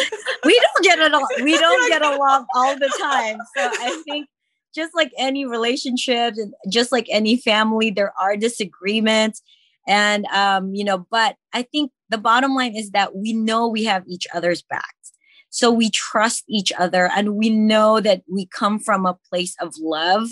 we 0.44 0.60
don't 0.60 0.84
get 0.84 1.00
it. 1.00 1.14
Al- 1.14 1.44
we 1.44 1.58
don't 1.58 1.90
get 1.90 2.02
along 2.02 2.46
all 2.54 2.76
the 2.78 2.92
time. 3.00 3.38
So 3.56 3.70
I 3.80 4.02
think 4.04 4.28
just 4.76 4.94
like 4.94 5.12
any 5.18 5.46
relationship 5.46 6.36
and 6.38 6.54
just 6.70 6.92
like 6.92 7.08
any 7.10 7.38
family, 7.38 7.92
there 7.92 8.14
are 8.20 8.36
disagreements 8.36 9.42
and, 9.90 10.26
um, 10.28 10.76
you 10.76 10.84
know, 10.84 11.08
but 11.10 11.36
I 11.52 11.64
think 11.64 11.92
the 12.10 12.20
bottom 12.20 12.54
line 12.54 12.76
is 12.76 12.92
that 12.92 13.16
we 13.16 13.34
know 13.34 13.68
we 13.68 13.86
have 13.86 14.04
each 14.08 14.28
other's 14.34 14.62
backs. 14.62 14.86
So 15.50 15.72
we 15.72 15.90
trust 15.90 16.44
each 16.48 16.72
other 16.78 17.10
and 17.16 17.36
we 17.36 17.50
know 17.50 18.00
that 18.00 18.22
we 18.32 18.46
come 18.46 18.78
from 18.78 19.08
a 19.08 19.18
place 19.28 19.56
of 19.60 19.74
love 19.80 20.28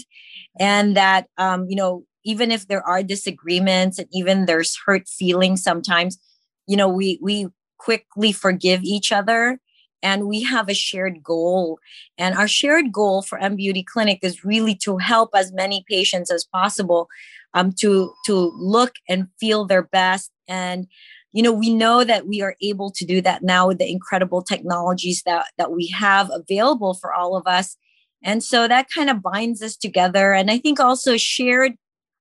and 0.60 0.96
that, 0.96 1.26
um, 1.40 1.66
you 1.68 1.76
know, 1.76 2.06
even 2.24 2.52
if 2.52 2.68
there 2.68 2.84
are 2.84 3.02
disagreements 3.02 3.98
and 3.98 4.08
even 4.14 4.46
there's 4.46 4.78
hurt 4.86 5.08
feelings 5.08 5.64
sometimes, 5.64 6.20
you 6.68 6.78
know, 6.78 6.88
we, 6.88 7.18
we 7.20 7.48
quickly 7.80 8.32
forgive 8.32 8.84
each 8.84 9.12
other 9.12 9.60
and 10.04 10.28
we 10.28 10.44
have 10.44 10.70
a 10.70 10.76
shared 10.76 11.24
goal. 11.24 11.80
And 12.20 12.36
our 12.36 12.48
shared 12.48 12.92
goal 12.92 13.24
for 13.24 13.40
M 13.40 13.56
Beauty 13.56 13.82
Clinic 13.82 14.20
is 14.22 14.46
really 14.46 14.76
to 14.84 14.98
help 14.98 15.32
as 15.34 15.52
many 15.52 15.84
patients 15.90 16.30
as 16.30 16.46
possible 16.46 17.08
um, 17.54 17.72
to 17.80 18.14
to 18.26 18.52
look 18.56 18.94
and 19.10 19.28
feel 19.40 19.66
their 19.66 19.84
best. 19.84 20.32
And 20.48 20.88
you 21.34 21.44
know 21.44 21.52
we 21.52 21.74
know 21.74 22.04
that 22.04 22.28
we 22.28 22.42
are 22.42 22.56
able 22.62 22.92
to 22.92 23.06
do 23.06 23.22
that 23.22 23.44
now 23.44 23.68
with 23.68 23.78
the 23.80 23.90
incredible 23.90 24.42
technologies 24.42 25.24
that 25.26 25.48
that 25.58 25.72
we 25.72 25.88
have 25.88 26.30
available 26.32 26.94
for 26.94 27.14
all 27.14 27.36
of 27.36 27.48
us. 27.48 27.78
And 28.24 28.44
so 28.44 28.68
that 28.68 28.88
kind 28.94 29.10
of 29.10 29.22
binds 29.22 29.62
us 29.62 29.76
together. 29.78 30.34
And 30.34 30.50
i 30.52 30.58
think 30.58 30.80
also 30.80 31.18
shared 31.18 31.74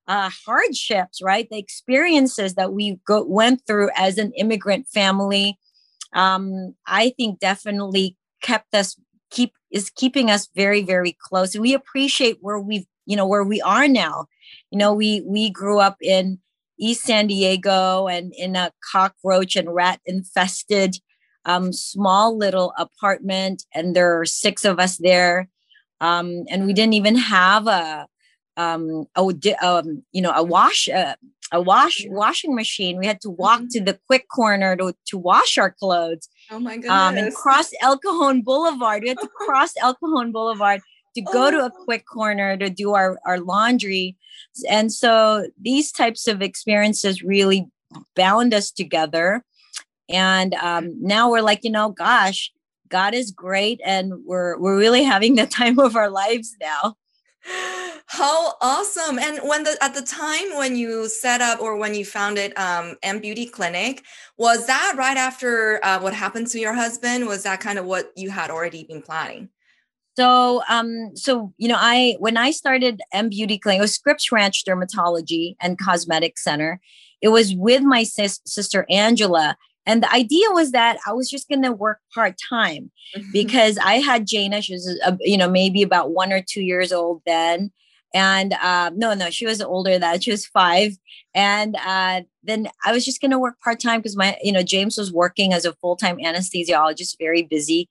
uh, 0.09 0.30
hardships 0.47 1.21
right? 1.21 1.49
The 1.50 1.59
experiences 1.59 2.54
that 2.54 2.73
we 2.73 3.00
go, 3.06 3.25
went 3.25 3.62
through 3.66 3.90
as 3.97 4.18
an 4.18 4.33
immigrant 4.37 4.87
family 4.88 5.59
um, 6.12 6.75
i 6.87 7.12
think 7.16 7.40
definitely 7.40 8.16
kept 8.40 8.75
us 8.75 8.97
keep 9.30 9.52
is 9.71 9.90
keeping 9.90 10.30
us 10.30 10.49
very 10.54 10.83
very 10.83 11.16
close. 11.21 11.54
And 11.54 11.62
we 11.62 11.75
appreciate 11.75 12.38
where 12.40 12.59
we've 12.59 12.87
you 13.06 13.16
know 13.16 13.26
where 13.26 13.44
we 13.44 13.60
are 13.62 13.88
now 13.88 14.26
you 14.70 14.78
know 14.78 14.92
we 14.92 15.22
we 15.22 15.48
grew 15.50 15.78
up 15.78 15.96
in 16.02 16.38
east 16.78 17.02
san 17.02 17.26
diego 17.26 18.06
and 18.06 18.32
in 18.36 18.54
a 18.56 18.70
cockroach 18.92 19.56
and 19.56 19.75
rat 19.75 20.00
infested 20.04 20.96
um, 21.44 21.72
small 21.72 22.36
little 22.36 22.72
apartment 22.76 23.64
and 23.72 23.94
there 23.94 24.20
are 24.20 24.26
six 24.26 24.64
of 24.64 24.78
us 24.80 24.96
there 24.98 25.48
um, 26.00 26.44
and 26.50 26.66
we 26.66 26.72
didn't 26.72 26.94
even 26.94 27.16
have 27.16 27.66
a 27.66 28.06
um, 28.56 29.06
a, 29.16 29.22
um, 29.62 30.02
you 30.12 30.22
know 30.22 30.32
a 30.32 30.42
wash 30.42 30.88
uh, 30.88 31.14
a 31.52 31.60
wash 31.60 32.04
washing 32.08 32.54
machine. 32.54 32.98
We 32.98 33.06
had 33.06 33.20
to 33.22 33.30
walk 33.30 33.60
mm-hmm. 33.60 33.68
to 33.68 33.80
the 33.82 33.98
quick 34.06 34.28
corner 34.28 34.76
to, 34.76 34.94
to 35.08 35.18
wash 35.18 35.58
our 35.58 35.70
clothes. 35.70 36.28
Oh 36.50 36.58
my 36.58 36.76
goodness. 36.76 36.90
Um, 36.90 37.16
and 37.16 37.34
cross 37.34 37.70
El 37.80 37.98
Cajon 37.98 38.42
Boulevard. 38.42 39.02
We 39.02 39.10
had 39.10 39.18
to 39.18 39.28
cross 39.46 39.72
El 39.80 39.94
Cajon 39.94 40.32
Boulevard 40.32 40.80
to 41.16 41.23
go 41.23 41.49
oh. 41.49 41.50
to 41.50 41.58
a 41.58 41.73
oh. 41.75 41.85
quick 41.85 42.06
corner 42.06 42.56
to 42.56 42.70
do 42.70 42.94
our, 42.94 43.18
our 43.26 43.40
laundry. 43.40 44.16
And 44.70 44.92
so 44.92 45.49
these 45.61 45.90
types 45.90 46.28
of 46.28 46.40
experiences 46.40 47.23
really 47.23 47.66
bound 48.14 48.54
us 48.54 48.70
together. 48.70 49.44
And 50.08 50.54
um, 50.54 50.94
now 51.00 51.30
we're 51.30 51.42
like, 51.42 51.64
you 51.64 51.70
know, 51.70 51.90
gosh, 51.90 52.52
God 52.88 53.14
is 53.14 53.30
great, 53.32 53.80
and 53.85 54.25
we're 54.25 54.58
we're 54.58 54.78
really 54.78 55.02
having 55.02 55.35
the 55.35 55.46
time 55.61 55.78
of 55.78 55.96
our 55.96 56.11
lives 56.11 56.56
now. 56.61 56.94
How 58.06 58.54
awesome! 58.61 59.18
And 59.18 59.40
when 59.42 59.64
the 59.64 59.76
at 59.80 59.94
the 59.94 60.02
time 60.02 60.56
when 60.56 60.76
you 60.76 61.08
set 61.08 61.40
up 61.40 61.61
or 61.61 61.76
when 61.76 61.94
you 61.94 62.04
founded 62.04 62.56
um, 62.56 62.96
M 63.02 63.20
Beauty 63.20 63.46
Clinic, 63.46 64.04
was 64.38 64.66
that 64.66 64.94
right 64.96 65.16
after 65.16 65.80
uh, 65.85 65.99
what 66.00 66.14
happened 66.14 66.46
to 66.49 66.61
your 66.61 66.75
husband? 66.75 67.26
Was 67.26 67.42
that 67.42 67.61
kind 67.61 67.78
of 67.78 67.85
what 67.85 68.12
you 68.16 68.30
had 68.30 68.50
already 68.50 68.85
been 68.85 69.02
planning? 69.02 69.49
So, 70.16 70.62
um, 70.68 71.14
so 71.14 71.52
you 71.58 71.68
know, 71.68 71.76
I 71.78 72.16
when 72.18 72.37
I 72.37 72.50
started 72.50 73.00
M 73.12 73.28
Beauty 73.28 73.58
Clinic, 73.58 73.78
it 73.78 73.82
was 73.82 73.94
Scripps 73.94 74.32
Ranch 74.32 74.64
Dermatology 74.64 75.56
and 75.61 75.78
Cosmetic 75.78 76.38
Center. 76.38 76.80
It 77.20 77.28
was 77.28 77.54
with 77.54 77.82
my 77.82 78.02
sis- 78.02 78.40
sister 78.46 78.87
Angela, 78.88 79.56
and 79.85 80.02
the 80.02 80.12
idea 80.12 80.50
was 80.50 80.73
that 80.73 80.99
I 81.06 81.12
was 81.12 81.28
just 81.28 81.49
going 81.49 81.62
to 81.62 81.73
work 81.73 82.00
part 82.14 82.37
time 82.49 82.90
because 83.32 83.78
I 83.78 83.94
had 83.94 84.26
Jana. 84.26 84.62
She 84.62 84.75
was, 84.75 85.00
uh, 85.04 85.16
you 85.20 85.37
know, 85.37 85.50
maybe 85.50 85.82
about 85.82 86.12
one 86.12 86.32
or 86.32 86.42
two 86.42 86.62
years 86.62 86.92
old 86.92 87.23
then, 87.26 87.70
and 88.14 88.54
um, 88.54 88.99
no, 88.99 89.12
no, 89.12 89.28
she 89.28 89.44
was 89.44 89.61
older 89.61 89.90
than 89.90 90.00
that. 90.00 90.25
She 90.25 90.30
was 90.30 90.46
five. 90.46 90.92
And 91.35 91.76
uh, 91.76 92.23
then 92.46 92.68
I 92.84 92.92
was 92.92 93.04
just 93.04 93.20
going 93.20 93.30
to 93.30 93.38
work 93.38 93.60
part 93.60 93.80
time 93.80 94.00
because 94.00 94.16
my, 94.16 94.36
you 94.42 94.52
know, 94.52 94.62
James 94.62 94.96
was 94.96 95.12
working 95.12 95.52
as 95.52 95.64
a 95.64 95.74
full 95.74 95.96
time 95.96 96.18
anesthesiologist, 96.18 97.16
very 97.18 97.42
busy. 97.42 97.88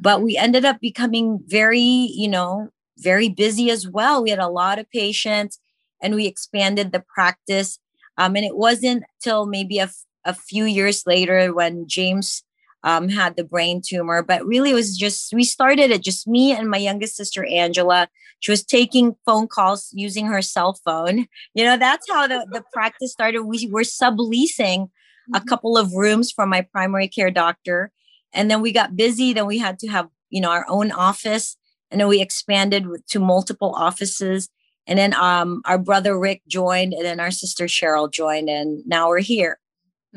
But 0.00 0.22
we 0.22 0.36
ended 0.36 0.64
up 0.64 0.80
becoming 0.80 1.40
very, 1.46 1.80
you 1.80 2.28
know, 2.28 2.70
very 2.98 3.28
busy 3.28 3.70
as 3.70 3.88
well. 3.88 4.22
We 4.22 4.30
had 4.30 4.38
a 4.38 4.48
lot 4.48 4.78
of 4.78 4.90
patients 4.90 5.58
and 6.02 6.14
we 6.14 6.26
expanded 6.26 6.92
the 6.92 7.04
practice. 7.14 7.78
Um, 8.16 8.36
and 8.36 8.44
it 8.44 8.56
wasn't 8.56 9.04
till 9.22 9.46
maybe 9.46 9.78
a, 9.78 9.90
a 10.24 10.34
few 10.34 10.64
years 10.64 11.04
later 11.06 11.54
when 11.54 11.86
James 11.86 12.42
um, 12.84 13.08
had 13.08 13.36
the 13.36 13.44
brain 13.44 13.82
tumor. 13.84 14.22
But 14.22 14.44
really, 14.46 14.70
it 14.70 14.74
was 14.74 14.96
just, 14.96 15.32
we 15.32 15.44
started 15.44 15.90
it 15.90 16.02
just 16.02 16.26
me 16.26 16.52
and 16.52 16.70
my 16.70 16.78
youngest 16.78 17.16
sister, 17.16 17.44
Angela. 17.44 18.08
She 18.40 18.52
was 18.52 18.64
taking 18.64 19.16
phone 19.26 19.48
calls 19.48 19.90
using 19.92 20.26
her 20.26 20.42
cell 20.42 20.78
phone. 20.84 21.26
You 21.54 21.64
know, 21.64 21.76
that's 21.76 22.08
how 22.10 22.26
the, 22.26 22.46
the 22.52 22.62
practice 22.72 23.12
started. 23.12 23.42
We 23.42 23.68
were 23.70 23.82
subleasing 23.82 24.86
mm-hmm. 24.86 25.34
a 25.34 25.40
couple 25.40 25.76
of 25.76 25.92
rooms 25.92 26.30
from 26.30 26.48
my 26.48 26.62
primary 26.62 27.08
care 27.08 27.30
doctor. 27.30 27.90
And 28.32 28.50
then 28.50 28.62
we 28.62 28.72
got 28.72 28.96
busy. 28.96 29.32
Then 29.32 29.46
we 29.46 29.58
had 29.58 29.78
to 29.80 29.88
have, 29.88 30.08
you 30.30 30.40
know, 30.40 30.50
our 30.50 30.66
own 30.68 30.92
office. 30.92 31.56
And 31.90 32.00
then 32.00 32.08
we 32.08 32.20
expanded 32.20 32.86
to 33.08 33.18
multiple 33.18 33.74
offices. 33.74 34.50
And 34.86 34.98
then 34.98 35.14
um, 35.14 35.60
our 35.66 35.78
brother 35.78 36.18
Rick 36.18 36.42
joined, 36.48 36.94
and 36.94 37.04
then 37.04 37.20
our 37.20 37.30
sister 37.30 37.66
Cheryl 37.66 38.10
joined, 38.10 38.48
and 38.48 38.82
now 38.86 39.08
we're 39.08 39.20
here. 39.20 39.58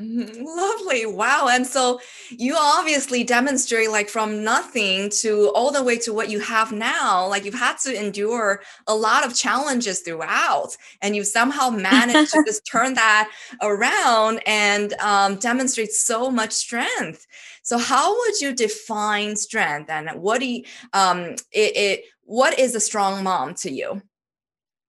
Mm-hmm. 0.01 0.43
Lovely. 0.45 1.05
Wow. 1.05 1.47
And 1.51 1.65
so 1.65 1.99
you 2.29 2.55
obviously 2.57 3.23
demonstrate 3.23 3.91
like 3.91 4.09
from 4.09 4.43
nothing 4.43 5.09
to 5.21 5.49
all 5.49 5.71
the 5.71 5.83
way 5.83 5.97
to 5.99 6.13
what 6.13 6.29
you 6.29 6.39
have 6.39 6.71
now. 6.71 7.27
Like 7.27 7.45
you've 7.45 7.53
had 7.53 7.77
to 7.79 7.93
endure 7.93 8.61
a 8.87 8.95
lot 8.95 9.25
of 9.25 9.35
challenges 9.35 9.99
throughout, 9.99 10.75
and 11.01 11.15
you 11.15 11.23
somehow 11.23 11.69
managed 11.69 12.31
to 12.31 12.43
just 12.47 12.65
turn 12.65 12.95
that 12.95 13.29
around 13.61 14.41
and 14.47 14.93
um, 14.93 15.35
demonstrate 15.35 15.91
so 15.91 16.31
much 16.31 16.51
strength. 16.51 17.27
So, 17.63 17.77
how 17.77 18.17
would 18.17 18.41
you 18.41 18.55
define 18.55 19.35
strength, 19.35 19.89
and 19.89 20.09
what 20.21 20.39
do 20.39 20.47
you, 20.47 20.63
um, 20.93 21.35
it, 21.51 21.77
it 21.77 22.05
what 22.23 22.57
is 22.57 22.73
a 22.73 22.79
strong 22.79 23.23
mom 23.23 23.53
to 23.55 23.71
you? 23.71 24.01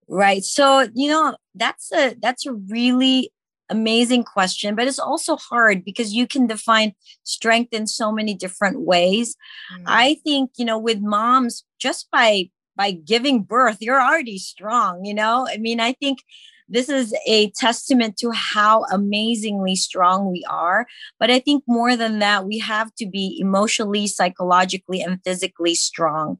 Right. 0.08 0.42
So, 0.44 0.88
you 0.94 1.08
know, 1.08 1.36
that's 1.54 1.92
a 1.92 2.14
that's 2.20 2.46
a 2.46 2.52
really 2.52 3.30
amazing 3.72 4.24
question, 4.24 4.74
but 4.76 4.86
it's 4.86 4.98
also 4.98 5.36
hard 5.36 5.84
because 5.84 6.12
you 6.12 6.26
can 6.26 6.46
define 6.46 6.94
strength 7.24 7.72
in 7.72 7.86
so 7.86 8.12
many 8.12 8.34
different 8.34 8.80
ways. 8.80 9.36
Mm. 9.74 9.84
I 9.86 10.20
think, 10.22 10.52
you 10.56 10.64
know, 10.64 10.78
with 10.78 11.00
moms, 11.00 11.64
just 11.78 12.10
by 12.10 12.50
by 12.76 12.92
giving 12.92 13.42
birth, 13.42 13.78
you're 13.80 14.00
already 14.00 14.38
strong, 14.38 15.04
you 15.04 15.14
know? 15.14 15.46
I 15.48 15.58
mean, 15.58 15.78
I 15.78 15.92
think 15.92 16.18
this 16.72 16.88
is 16.88 17.14
a 17.26 17.50
testament 17.50 18.16
to 18.16 18.30
how 18.30 18.84
amazingly 18.90 19.76
strong 19.76 20.32
we 20.32 20.44
are. 20.48 20.86
But 21.20 21.30
I 21.30 21.38
think 21.38 21.62
more 21.66 21.96
than 21.96 22.18
that, 22.20 22.46
we 22.46 22.58
have 22.58 22.94
to 22.96 23.06
be 23.06 23.38
emotionally, 23.40 24.06
psychologically, 24.06 25.02
and 25.02 25.20
physically 25.22 25.74
strong. 25.74 26.38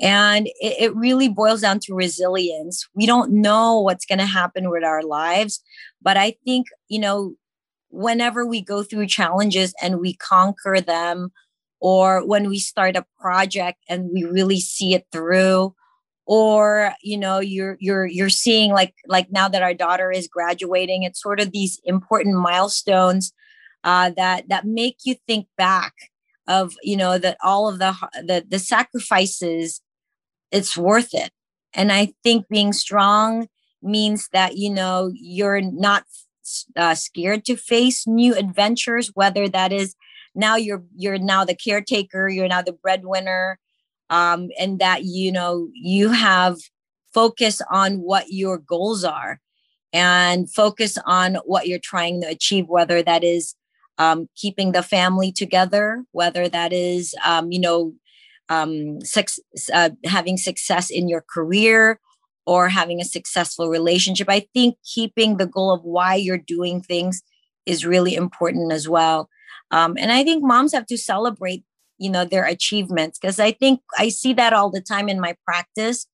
And 0.00 0.46
it, 0.46 0.76
it 0.80 0.96
really 0.96 1.28
boils 1.28 1.62
down 1.62 1.80
to 1.80 1.94
resilience. 1.94 2.88
We 2.94 3.04
don't 3.04 3.32
know 3.32 3.80
what's 3.80 4.06
going 4.06 4.20
to 4.20 4.26
happen 4.26 4.70
with 4.70 4.84
our 4.84 5.02
lives. 5.02 5.60
But 6.00 6.16
I 6.16 6.36
think, 6.44 6.68
you 6.88 7.00
know, 7.00 7.34
whenever 7.90 8.46
we 8.46 8.60
go 8.62 8.84
through 8.84 9.08
challenges 9.08 9.74
and 9.82 10.00
we 10.00 10.14
conquer 10.14 10.80
them, 10.80 11.32
or 11.80 12.26
when 12.26 12.48
we 12.48 12.58
start 12.58 12.96
a 12.96 13.04
project 13.20 13.78
and 13.90 14.08
we 14.10 14.24
really 14.24 14.60
see 14.60 14.94
it 14.94 15.06
through, 15.12 15.74
or 16.26 16.92
you 17.02 17.18
know 17.18 17.38
you're 17.38 17.76
you're 17.80 18.06
you're 18.06 18.30
seeing 18.30 18.72
like 18.72 18.94
like 19.06 19.30
now 19.30 19.48
that 19.48 19.62
our 19.62 19.74
daughter 19.74 20.10
is 20.10 20.26
graduating 20.28 21.02
it's 21.02 21.20
sort 21.20 21.40
of 21.40 21.52
these 21.52 21.80
important 21.84 22.36
milestones 22.36 23.32
uh, 23.84 24.10
that 24.16 24.48
that 24.48 24.64
make 24.64 24.98
you 25.04 25.14
think 25.26 25.46
back 25.56 25.92
of 26.48 26.74
you 26.82 26.96
know 26.96 27.18
that 27.18 27.36
all 27.42 27.68
of 27.68 27.78
the 27.78 27.94
the 28.26 28.44
the 28.48 28.58
sacrifices 28.58 29.80
it's 30.50 30.76
worth 30.76 31.14
it. 31.14 31.30
And 31.74 31.92
i 31.92 32.12
think 32.22 32.48
being 32.48 32.72
strong 32.72 33.48
means 33.82 34.28
that 34.32 34.56
you 34.56 34.70
know 34.70 35.10
you're 35.14 35.60
not 35.60 36.04
uh, 36.76 36.94
scared 36.94 37.44
to 37.46 37.56
face 37.56 38.06
new 38.06 38.34
adventures 38.34 39.10
whether 39.14 39.48
that 39.48 39.72
is 39.72 39.94
now 40.34 40.56
you're 40.56 40.84
you're 40.94 41.18
now 41.18 41.44
the 41.44 41.54
caretaker 41.54 42.28
you're 42.28 42.48
now 42.48 42.62
the 42.62 42.72
breadwinner 42.72 43.58
um, 44.14 44.48
and 44.60 44.78
that 44.78 45.04
you 45.04 45.32
know 45.32 45.68
you 45.74 46.10
have 46.10 46.56
focus 47.12 47.60
on 47.70 47.96
what 47.96 48.26
your 48.28 48.58
goals 48.58 49.02
are 49.04 49.40
and 49.92 50.50
focus 50.52 50.96
on 51.04 51.34
what 51.44 51.66
you're 51.66 51.90
trying 51.92 52.20
to 52.20 52.28
achieve 52.28 52.66
whether 52.68 53.02
that 53.02 53.24
is 53.24 53.54
um, 53.98 54.28
keeping 54.36 54.70
the 54.70 54.82
family 54.82 55.32
together 55.32 56.04
whether 56.12 56.48
that 56.48 56.72
is 56.72 57.14
um, 57.24 57.50
you 57.50 57.60
know 57.60 57.92
um, 58.50 59.00
sex, 59.00 59.40
uh, 59.72 59.90
having 60.04 60.36
success 60.36 60.90
in 60.90 61.08
your 61.08 61.24
career 61.34 61.98
or 62.46 62.68
having 62.68 63.00
a 63.00 63.04
successful 63.04 63.70
relationship. 63.70 64.28
I 64.28 64.46
think 64.52 64.76
keeping 64.84 65.38
the 65.38 65.46
goal 65.46 65.72
of 65.72 65.82
why 65.82 66.16
you're 66.16 66.36
doing 66.36 66.82
things 66.82 67.22
is 67.64 67.86
really 67.86 68.14
important 68.14 68.70
as 68.70 68.86
well. 68.86 69.30
Um, 69.70 69.96
and 69.98 70.12
i 70.12 70.22
think 70.22 70.44
moms 70.44 70.74
have 70.74 70.86
to 70.86 70.98
celebrate 70.98 71.64
you 71.98 72.10
know 72.10 72.24
their 72.24 72.44
achievements 72.44 73.18
because 73.18 73.38
i 73.38 73.50
think 73.50 73.80
i 73.98 74.08
see 74.08 74.32
that 74.32 74.52
all 74.52 74.70
the 74.70 74.80
time 74.80 75.08
in 75.08 75.20
my 75.20 75.36
practice 75.44 76.06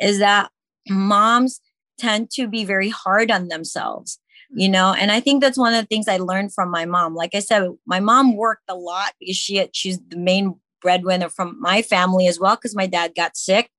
is 0.00 0.18
that 0.18 0.50
moms 0.88 1.60
tend 1.98 2.30
to 2.30 2.46
be 2.46 2.64
very 2.64 2.88
hard 2.88 3.30
on 3.30 3.48
themselves 3.48 4.18
you 4.50 4.68
mm. 4.68 4.72
know 4.72 4.94
and 4.94 5.10
i 5.12 5.20
think 5.20 5.42
that's 5.42 5.58
one 5.58 5.74
of 5.74 5.80
the 5.82 5.86
things 5.86 6.08
i 6.08 6.16
learned 6.16 6.52
from 6.52 6.70
my 6.70 6.84
mom. 6.84 7.14
Like 7.14 7.34
i 7.34 7.40
said 7.40 7.68
my 7.86 8.00
mom 8.00 8.36
worked 8.36 8.64
a 8.68 8.74
lot 8.74 9.12
because 9.20 9.36
she 9.36 9.68
she's 9.72 9.98
the 10.08 10.16
main 10.16 10.54
breadwinner 10.80 11.28
from 11.28 11.56
my 11.60 11.82
family 11.82 12.26
as 12.26 12.38
well 12.38 12.56
because 12.56 12.76
my 12.76 12.86
dad 12.86 13.14
got 13.14 13.36
sick. 13.36 13.70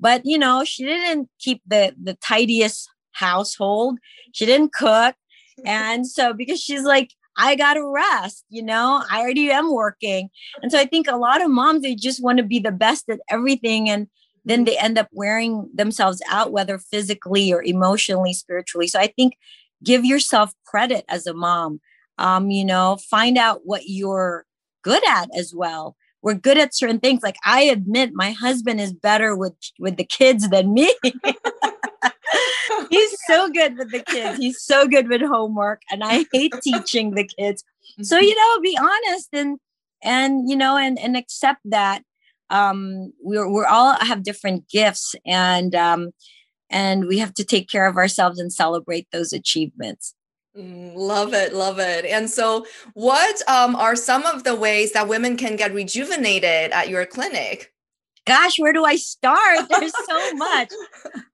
But 0.00 0.22
you 0.24 0.38
know 0.38 0.64
she 0.64 0.84
didn't 0.84 1.28
keep 1.38 1.62
the 1.66 1.94
the 2.00 2.14
tidiest 2.14 2.88
household. 3.12 3.98
She 4.32 4.46
didn't 4.46 4.72
cook. 4.72 5.14
And 5.66 6.08
so 6.08 6.32
because 6.32 6.60
she's 6.60 6.82
like 6.82 7.10
I 7.36 7.54
got 7.54 7.74
to 7.74 7.86
rest, 7.86 8.44
you 8.50 8.62
know, 8.62 9.02
I 9.10 9.20
already 9.20 9.50
am 9.50 9.72
working. 9.72 10.28
And 10.62 10.70
so 10.70 10.78
I 10.78 10.84
think 10.84 11.06
a 11.08 11.16
lot 11.16 11.42
of 11.42 11.50
moms, 11.50 11.82
they 11.82 11.94
just 11.94 12.22
want 12.22 12.38
to 12.38 12.44
be 12.44 12.58
the 12.58 12.72
best 12.72 13.08
at 13.08 13.20
everything. 13.30 13.88
And 13.88 14.08
then 14.44 14.64
they 14.64 14.76
end 14.76 14.98
up 14.98 15.08
wearing 15.12 15.68
themselves 15.72 16.20
out, 16.30 16.52
whether 16.52 16.78
physically 16.78 17.52
or 17.52 17.62
emotionally, 17.62 18.32
spiritually. 18.32 18.86
So 18.86 18.98
I 18.98 19.06
think 19.06 19.34
give 19.82 20.04
yourself 20.04 20.52
credit 20.66 21.04
as 21.08 21.26
a 21.26 21.34
mom. 21.34 21.80
Um, 22.18 22.50
you 22.50 22.64
know, 22.64 22.98
find 23.10 23.38
out 23.38 23.62
what 23.64 23.82
you're 23.86 24.44
good 24.82 25.02
at 25.08 25.28
as 25.36 25.54
well. 25.54 25.96
We're 26.22 26.34
good 26.34 26.58
at 26.58 26.74
certain 26.74 27.00
things. 27.00 27.22
Like 27.22 27.36
I 27.44 27.62
admit 27.62 28.10
my 28.12 28.32
husband 28.32 28.80
is 28.80 28.92
better 28.92 29.34
with 29.34 29.54
with 29.78 29.96
the 29.96 30.04
kids 30.04 30.48
than 30.50 30.72
me. 30.74 30.94
he's 32.90 33.16
so 33.26 33.50
good 33.50 33.76
with 33.76 33.90
the 33.90 34.00
kids. 34.00 34.38
He's 34.38 34.62
so 34.62 34.86
good 34.86 35.08
with 35.08 35.22
homework, 35.22 35.82
and 35.90 36.02
I 36.02 36.26
hate 36.32 36.54
teaching 36.62 37.14
the 37.14 37.24
kids. 37.24 37.64
So 38.02 38.18
you 38.18 38.34
know, 38.34 38.60
be 38.60 38.78
honest 38.78 39.28
and 39.32 39.58
and 40.02 40.48
you 40.48 40.56
know, 40.56 40.76
and 40.76 40.98
and 40.98 41.16
accept 41.16 41.60
that 41.64 42.02
um, 42.50 43.12
we're 43.20 43.50
we're 43.50 43.66
all 43.66 43.94
have 44.00 44.22
different 44.22 44.68
gifts, 44.68 45.14
and 45.26 45.74
um, 45.74 46.10
and 46.70 47.06
we 47.06 47.18
have 47.18 47.34
to 47.34 47.44
take 47.44 47.68
care 47.68 47.86
of 47.86 47.96
ourselves 47.96 48.38
and 48.38 48.52
celebrate 48.52 49.08
those 49.12 49.32
achievements. 49.32 50.14
Mm, 50.56 50.92
love 50.94 51.32
it, 51.32 51.54
love 51.54 51.78
it. 51.78 52.04
And 52.04 52.28
so, 52.28 52.66
what 52.92 53.40
um, 53.48 53.74
are 53.74 53.96
some 53.96 54.24
of 54.26 54.44
the 54.44 54.54
ways 54.54 54.92
that 54.92 55.08
women 55.08 55.36
can 55.36 55.56
get 55.56 55.72
rejuvenated 55.72 56.72
at 56.72 56.88
your 56.88 57.06
clinic? 57.06 57.71
Gosh, 58.24 58.58
where 58.58 58.72
do 58.72 58.84
I 58.84 58.96
start? 58.96 59.68
There's 59.70 59.92
so 60.06 60.34
much. 60.34 60.70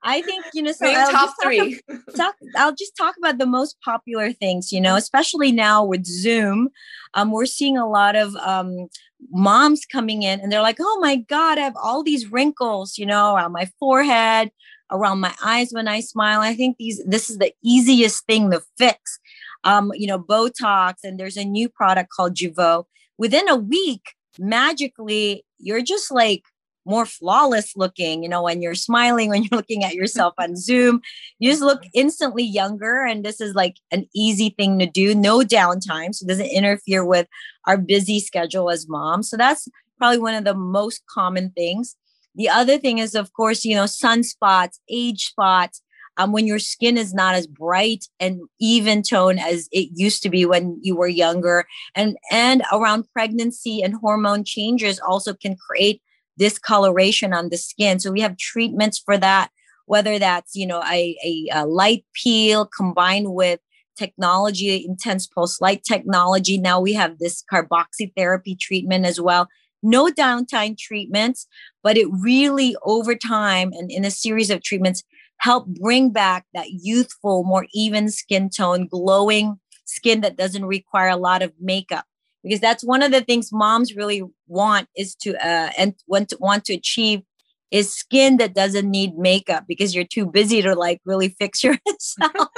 I 0.02 0.22
think, 0.22 0.44
you 0.54 0.62
know, 0.62 0.72
so 0.72 0.86
I'll 0.86 1.10
top 1.10 1.34
three. 1.42 1.80
Talk, 1.88 2.16
talk, 2.16 2.34
I'll 2.56 2.74
just 2.74 2.96
talk 2.96 3.16
about 3.18 3.38
the 3.38 3.46
most 3.46 3.76
popular 3.84 4.32
things, 4.32 4.72
you 4.72 4.80
know, 4.80 4.96
especially 4.96 5.52
now 5.52 5.84
with 5.84 6.06
Zoom. 6.06 6.70
Um, 7.14 7.30
we're 7.30 7.46
seeing 7.46 7.76
a 7.76 7.88
lot 7.88 8.16
of 8.16 8.34
um, 8.36 8.88
moms 9.30 9.84
coming 9.84 10.22
in 10.22 10.40
and 10.40 10.50
they're 10.50 10.62
like, 10.62 10.78
oh 10.80 10.98
my 11.00 11.16
God, 11.16 11.58
I 11.58 11.62
have 11.62 11.76
all 11.76 12.02
these 12.02 12.30
wrinkles, 12.30 12.96
you 12.96 13.04
know, 13.04 13.36
on 13.36 13.52
my 13.52 13.70
forehead, 13.78 14.50
around 14.90 15.20
my 15.20 15.34
eyes 15.44 15.68
when 15.72 15.88
I 15.88 16.00
smile. 16.00 16.40
I 16.40 16.54
think 16.54 16.76
these 16.78 17.02
this 17.04 17.28
is 17.28 17.38
the 17.38 17.52
easiest 17.62 18.24
thing 18.26 18.50
to 18.50 18.62
fix. 18.78 19.18
Um, 19.64 19.92
you 19.94 20.06
know, 20.06 20.18
Botox, 20.18 20.94
and 21.04 21.18
there's 21.18 21.36
a 21.36 21.44
new 21.44 21.68
product 21.68 22.10
called 22.10 22.34
Jeuveau. 22.34 22.84
Within 23.18 23.48
a 23.48 23.56
week, 23.56 24.14
magically, 24.38 25.44
you're 25.58 25.82
just 25.82 26.10
like 26.12 26.44
more 26.88 27.06
flawless 27.06 27.76
looking 27.76 28.22
you 28.22 28.28
know 28.28 28.42
when 28.42 28.62
you're 28.62 28.74
smiling 28.74 29.28
when 29.28 29.42
you're 29.44 29.56
looking 29.56 29.84
at 29.84 29.94
yourself 29.94 30.34
on 30.38 30.56
zoom. 30.56 31.00
You 31.38 31.50
just 31.50 31.62
look 31.62 31.82
instantly 31.94 32.42
younger 32.42 33.04
and 33.04 33.24
this 33.24 33.40
is 33.40 33.54
like 33.54 33.76
an 33.90 34.06
easy 34.14 34.50
thing 34.50 34.78
to 34.78 34.86
do 34.86 35.14
no 35.14 35.40
downtime 35.40 36.14
so 36.14 36.24
it 36.24 36.28
doesn't 36.28 36.46
interfere 36.46 37.04
with 37.04 37.28
our 37.66 37.76
busy 37.76 38.20
schedule 38.20 38.70
as 38.70 38.88
moms. 38.88 39.28
So 39.30 39.36
that's 39.36 39.68
probably 39.98 40.18
one 40.18 40.34
of 40.34 40.44
the 40.44 40.54
most 40.54 41.02
common 41.06 41.50
things. 41.50 41.96
The 42.34 42.48
other 42.48 42.78
thing 42.78 42.98
is 42.98 43.14
of 43.14 43.32
course 43.32 43.64
you 43.64 43.74
know 43.74 43.84
sunspots 43.84 44.78
age 44.88 45.26
spots 45.26 45.82
um, 46.18 46.32
when 46.32 46.46
your 46.46 46.58
skin 46.58 46.98
is 46.98 47.14
not 47.14 47.34
as 47.36 47.46
bright 47.46 48.06
and 48.18 48.40
even 48.60 49.02
tone 49.02 49.38
as 49.38 49.68
it 49.70 49.90
used 49.94 50.22
to 50.24 50.28
be 50.28 50.44
when 50.44 50.78
you 50.82 50.96
were 50.96 51.08
younger. 51.08 51.64
And 51.94 52.16
and 52.30 52.62
around 52.72 53.04
pregnancy 53.12 53.82
and 53.82 53.94
hormone 53.94 54.44
changes 54.44 54.98
also 54.98 55.32
can 55.32 55.56
create 55.56 56.02
discoloration 56.38 57.32
on 57.32 57.50
the 57.50 57.58
skin. 57.58 57.98
So 58.00 58.12
we 58.12 58.20
have 58.20 58.36
treatments 58.36 58.98
for 58.98 59.18
that, 59.18 59.50
whether 59.86 60.18
that's, 60.18 60.54
you 60.54 60.66
know, 60.66 60.82
a, 60.82 61.16
a, 61.24 61.46
a 61.52 61.66
light 61.66 62.04
peel 62.14 62.66
combined 62.66 63.34
with 63.34 63.60
technology, 63.96 64.84
intense 64.86 65.26
pulse 65.26 65.60
light 65.60 65.82
technology. 65.82 66.56
Now 66.56 66.80
we 66.80 66.92
have 66.94 67.18
this 67.18 67.42
carboxytherapy 67.52 68.58
treatment 68.58 69.04
as 69.04 69.20
well. 69.20 69.48
No 69.82 70.08
downtime 70.08 70.78
treatments, 70.78 71.46
but 71.82 71.96
it 71.96 72.08
really 72.10 72.76
over 72.84 73.14
time 73.14 73.72
and 73.72 73.90
in 73.90 74.04
a 74.04 74.10
series 74.10 74.50
of 74.50 74.62
treatments 74.62 75.02
help 75.38 75.66
bring 75.66 76.10
back 76.10 76.46
that 76.54 76.70
youthful, 76.70 77.44
more 77.44 77.66
even 77.72 78.10
skin 78.10 78.50
tone, 78.50 78.86
glowing 78.86 79.58
skin 79.84 80.20
that 80.20 80.36
doesn't 80.36 80.64
require 80.64 81.08
a 81.08 81.16
lot 81.16 81.42
of 81.42 81.52
makeup 81.60 82.04
because 82.42 82.60
that's 82.60 82.84
one 82.84 83.02
of 83.02 83.12
the 83.12 83.20
things 83.20 83.52
moms 83.52 83.94
really 83.94 84.22
want 84.46 84.88
is 84.96 85.14
to 85.16 85.34
uh 85.36 85.70
and 85.76 85.94
want 86.06 86.28
to 86.28 86.36
want 86.40 86.64
to 86.64 86.74
achieve 86.74 87.22
is 87.70 87.92
skin 87.92 88.38
that 88.38 88.54
doesn't 88.54 88.90
need 88.90 89.16
makeup 89.16 89.64
because 89.68 89.94
you're 89.94 90.04
too 90.04 90.26
busy 90.26 90.62
to 90.62 90.74
like 90.74 91.00
really 91.04 91.28
fix 91.28 91.62
yourself. 91.64 91.78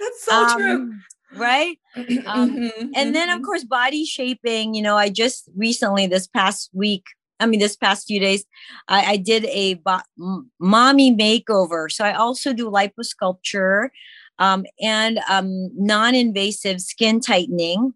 that's 0.00 0.24
so 0.24 0.32
um, 0.32 0.58
true. 0.58 0.94
Right. 1.36 1.78
Um, 2.26 2.56
mm-hmm, 2.56 2.90
and 2.94 3.14
then, 3.14 3.28
of 3.28 3.36
mm-hmm. 3.36 3.44
course, 3.44 3.64
body 3.64 4.04
shaping. 4.04 4.74
You 4.74 4.82
know, 4.82 4.96
I 4.96 5.08
just 5.08 5.50
recently, 5.56 6.06
this 6.06 6.28
past 6.28 6.70
week, 6.72 7.04
I 7.40 7.46
mean, 7.46 7.58
this 7.58 7.76
past 7.76 8.06
few 8.06 8.20
days, 8.20 8.44
I, 8.86 9.12
I 9.12 9.16
did 9.16 9.44
a 9.46 9.74
bo- 9.74 10.44
mommy 10.60 11.16
makeover. 11.16 11.90
So 11.90 12.04
I 12.04 12.12
also 12.12 12.52
do 12.52 12.70
liposculpture 12.70 13.88
um, 14.38 14.64
and 14.80 15.18
um, 15.28 15.70
non 15.74 16.14
invasive 16.14 16.80
skin 16.80 17.20
tightening 17.20 17.94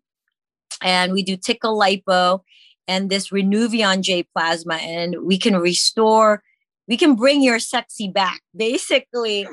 and 0.82 1.12
we 1.12 1.22
do 1.22 1.36
tickle 1.36 1.78
lipo 1.78 2.40
and 2.88 3.10
this 3.10 3.30
Renuvion 3.30 4.00
J 4.00 4.24
plasma, 4.34 4.74
and 4.74 5.16
we 5.22 5.38
can 5.38 5.56
restore, 5.56 6.42
we 6.88 6.96
can 6.96 7.14
bring 7.14 7.42
your 7.42 7.58
sexy 7.58 8.08
back, 8.08 8.40
basically, 8.56 9.46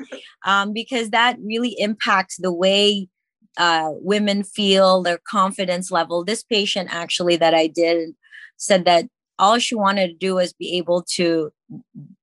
um, 0.44 0.72
because 0.72 1.10
that 1.10 1.36
really 1.40 1.74
impacts 1.78 2.36
the 2.36 2.52
way 2.52 3.08
uh, 3.56 3.90
women 3.92 4.42
feel, 4.42 5.02
their 5.02 5.20
confidence 5.28 5.90
level. 5.90 6.24
This 6.24 6.42
patient 6.42 6.88
actually 6.92 7.36
that 7.36 7.54
I 7.54 7.66
did 7.66 8.14
said 8.56 8.84
that 8.84 9.06
all 9.38 9.58
she 9.58 9.74
wanted 9.74 10.08
to 10.08 10.14
do 10.14 10.34
was 10.34 10.52
be 10.52 10.76
able 10.76 11.02
to 11.14 11.50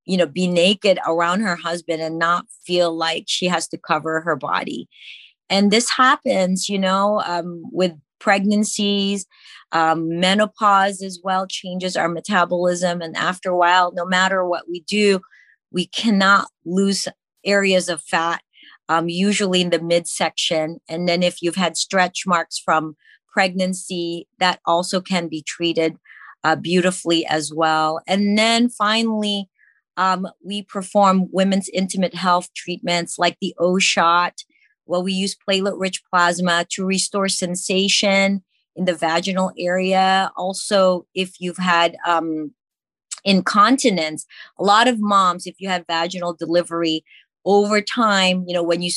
you 0.04 0.16
know 0.16 0.26
be 0.26 0.46
naked 0.46 0.98
around 1.06 1.40
her 1.40 1.56
husband 1.56 2.00
and 2.00 2.18
not 2.18 2.46
feel 2.64 2.96
like 2.96 3.24
she 3.26 3.46
has 3.46 3.66
to 3.68 3.76
cover 3.76 4.20
her 4.20 4.36
body 4.36 4.88
and 5.50 5.70
this 5.70 5.90
happens 5.90 6.68
you 6.68 6.78
know 6.78 7.20
um, 7.26 7.62
with 7.72 7.92
pregnancies 8.18 9.26
um, 9.72 10.18
menopause 10.20 11.02
as 11.02 11.20
well 11.22 11.46
changes 11.46 11.96
our 11.96 12.08
metabolism. 12.08 13.00
And 13.00 13.16
after 13.16 13.50
a 13.50 13.56
while 13.56 13.92
no 13.92 14.04
matter 14.04 14.44
what 14.44 14.68
we 14.68 14.80
do 14.80 15.20
we 15.70 15.86
cannot 15.86 16.48
lose 16.64 17.08
areas 17.44 17.88
of 17.88 18.02
fat 18.02 18.42
um, 18.88 19.08
usually 19.08 19.60
in 19.60 19.70
the 19.70 19.80
midsection. 19.80 20.78
And 20.88 21.08
then 21.08 21.22
if 21.22 21.42
you've 21.42 21.56
had 21.56 21.76
stretch 21.76 22.26
marks 22.26 22.58
from 22.58 22.96
pregnancy 23.30 24.26
that 24.38 24.60
also 24.64 25.00
can 25.00 25.28
be 25.28 25.42
treated 25.42 25.96
uh, 26.44 26.56
beautifully 26.56 27.26
as 27.26 27.52
well. 27.54 28.00
And 28.06 28.38
then 28.38 28.68
finally 28.68 29.48
um, 29.96 30.28
we 30.44 30.62
perform 30.62 31.26
women's 31.32 31.68
intimate 31.70 32.14
health 32.14 32.48
treatments 32.54 33.18
like 33.18 33.36
the 33.40 33.54
o 33.58 33.78
shot 33.78 34.44
well, 34.88 35.02
we 35.02 35.12
use 35.12 35.36
platelet 35.36 35.78
rich 35.78 36.02
plasma 36.10 36.66
to 36.70 36.84
restore 36.84 37.28
sensation 37.28 38.42
in 38.74 38.86
the 38.86 38.94
vaginal 38.94 39.52
area. 39.58 40.30
Also, 40.36 41.06
if 41.14 41.40
you've 41.40 41.58
had 41.58 41.96
um, 42.06 42.52
incontinence, 43.24 44.26
a 44.58 44.64
lot 44.64 44.88
of 44.88 44.98
moms, 44.98 45.46
if 45.46 45.56
you 45.60 45.68
have 45.68 45.84
vaginal 45.86 46.32
delivery, 46.32 47.04
over 47.44 47.80
time, 47.80 48.44
you 48.46 48.52
know, 48.52 48.62
when 48.62 48.82
you 48.82 48.90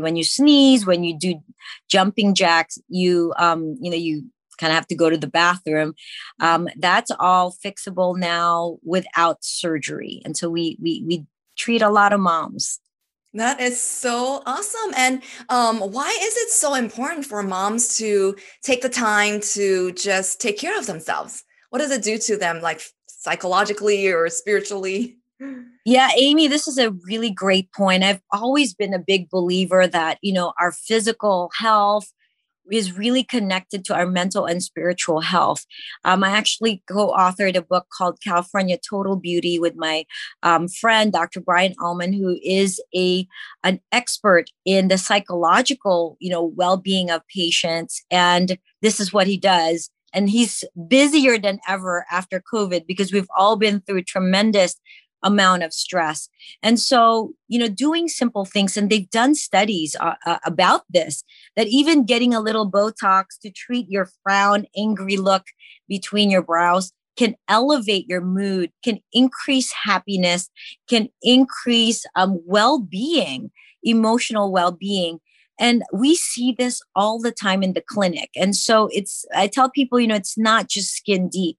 when 0.00 0.16
you 0.16 0.24
sneeze, 0.24 0.84
when 0.84 1.04
you 1.04 1.16
do 1.16 1.40
jumping 1.88 2.34
jacks, 2.34 2.78
you 2.88 3.32
um, 3.38 3.76
you 3.80 3.90
know, 3.90 3.96
you 3.96 4.24
kind 4.58 4.72
of 4.72 4.74
have 4.74 4.86
to 4.88 4.96
go 4.96 5.10
to 5.10 5.16
the 5.16 5.28
bathroom. 5.28 5.94
Um, 6.40 6.68
that's 6.76 7.10
all 7.20 7.52
fixable 7.64 8.18
now 8.18 8.78
without 8.82 9.44
surgery, 9.44 10.22
and 10.24 10.36
so 10.36 10.50
we 10.50 10.76
we 10.82 11.04
we 11.06 11.26
treat 11.56 11.82
a 11.82 11.90
lot 11.90 12.12
of 12.12 12.20
moms. 12.20 12.80
That 13.34 13.60
is 13.60 13.80
so 13.80 14.42
awesome. 14.46 14.92
And 14.96 15.22
um, 15.48 15.80
why 15.80 16.08
is 16.22 16.36
it 16.36 16.50
so 16.50 16.74
important 16.74 17.26
for 17.26 17.42
moms 17.42 17.98
to 17.98 18.36
take 18.62 18.80
the 18.80 18.88
time 18.88 19.40
to 19.54 19.92
just 19.92 20.40
take 20.40 20.56
care 20.56 20.78
of 20.78 20.86
themselves? 20.86 21.42
What 21.70 21.80
does 21.80 21.90
it 21.90 22.04
do 22.04 22.16
to 22.16 22.36
them, 22.36 22.60
like 22.60 22.80
psychologically 23.08 24.06
or 24.08 24.28
spiritually? 24.28 25.18
Yeah, 25.84 26.10
Amy, 26.16 26.46
this 26.46 26.68
is 26.68 26.78
a 26.78 26.92
really 26.92 27.30
great 27.30 27.72
point. 27.72 28.04
I've 28.04 28.22
always 28.32 28.72
been 28.72 28.94
a 28.94 29.00
big 29.00 29.28
believer 29.28 29.86
that, 29.88 30.18
you 30.22 30.32
know, 30.32 30.52
our 30.60 30.70
physical 30.70 31.50
health, 31.58 32.10
is 32.70 32.96
really 32.96 33.22
connected 33.22 33.84
to 33.84 33.94
our 33.94 34.06
mental 34.06 34.46
and 34.46 34.62
spiritual 34.62 35.20
health. 35.20 35.64
Um, 36.04 36.24
I 36.24 36.30
actually 36.30 36.82
co-authored 36.90 37.56
a 37.56 37.62
book 37.62 37.86
called 37.96 38.20
California 38.22 38.78
Total 38.78 39.16
Beauty 39.16 39.58
with 39.58 39.74
my 39.76 40.04
um, 40.42 40.68
friend 40.68 41.12
Dr. 41.12 41.40
Brian 41.40 41.74
Ullman, 41.80 42.12
who 42.12 42.38
is 42.42 42.80
a 42.94 43.26
an 43.62 43.80
expert 43.92 44.50
in 44.64 44.88
the 44.88 44.98
psychological, 44.98 46.16
you 46.20 46.30
know, 46.30 46.44
well-being 46.44 47.10
of 47.10 47.22
patients. 47.28 48.02
And 48.10 48.58
this 48.82 49.00
is 49.00 49.12
what 49.12 49.26
he 49.26 49.36
does. 49.36 49.90
And 50.12 50.30
he's 50.30 50.62
busier 50.88 51.38
than 51.38 51.58
ever 51.68 52.06
after 52.10 52.40
COVID 52.52 52.86
because 52.86 53.12
we've 53.12 53.28
all 53.36 53.56
been 53.56 53.80
through 53.80 54.04
tremendous 54.04 54.76
amount 55.24 55.64
of 55.64 55.72
stress. 55.72 56.28
And 56.62 56.78
so, 56.78 57.32
you 57.48 57.58
know, 57.58 57.68
doing 57.68 58.06
simple 58.06 58.44
things, 58.44 58.76
and 58.76 58.88
they've 58.88 59.10
done 59.10 59.34
studies 59.34 59.96
uh, 59.98 60.14
uh, 60.24 60.38
about 60.44 60.82
this, 60.88 61.24
that 61.56 61.66
even 61.66 62.04
getting 62.04 62.34
a 62.34 62.40
little 62.40 62.70
Botox 62.70 63.38
to 63.42 63.50
treat 63.50 63.88
your 63.88 64.08
frown, 64.22 64.66
angry 64.76 65.16
look 65.16 65.46
between 65.88 66.30
your 66.30 66.42
brows 66.42 66.92
can 67.16 67.36
elevate 67.48 68.08
your 68.08 68.20
mood, 68.20 68.72
can 68.82 68.98
increase 69.12 69.72
happiness, 69.84 70.50
can 70.88 71.08
increase 71.22 72.04
um, 72.16 72.40
well 72.44 72.78
being, 72.80 73.50
emotional 73.82 74.52
well 74.52 74.72
being. 74.72 75.20
And 75.58 75.84
we 75.92 76.16
see 76.16 76.54
this 76.56 76.82
all 76.96 77.20
the 77.20 77.30
time 77.30 77.62
in 77.62 77.74
the 77.74 77.84
clinic. 77.86 78.30
And 78.34 78.56
so 78.56 78.88
it's, 78.90 79.24
I 79.34 79.46
tell 79.46 79.70
people, 79.70 80.00
you 80.00 80.08
know, 80.08 80.16
it's 80.16 80.36
not 80.36 80.68
just 80.68 80.94
skin 80.94 81.28
deep 81.28 81.58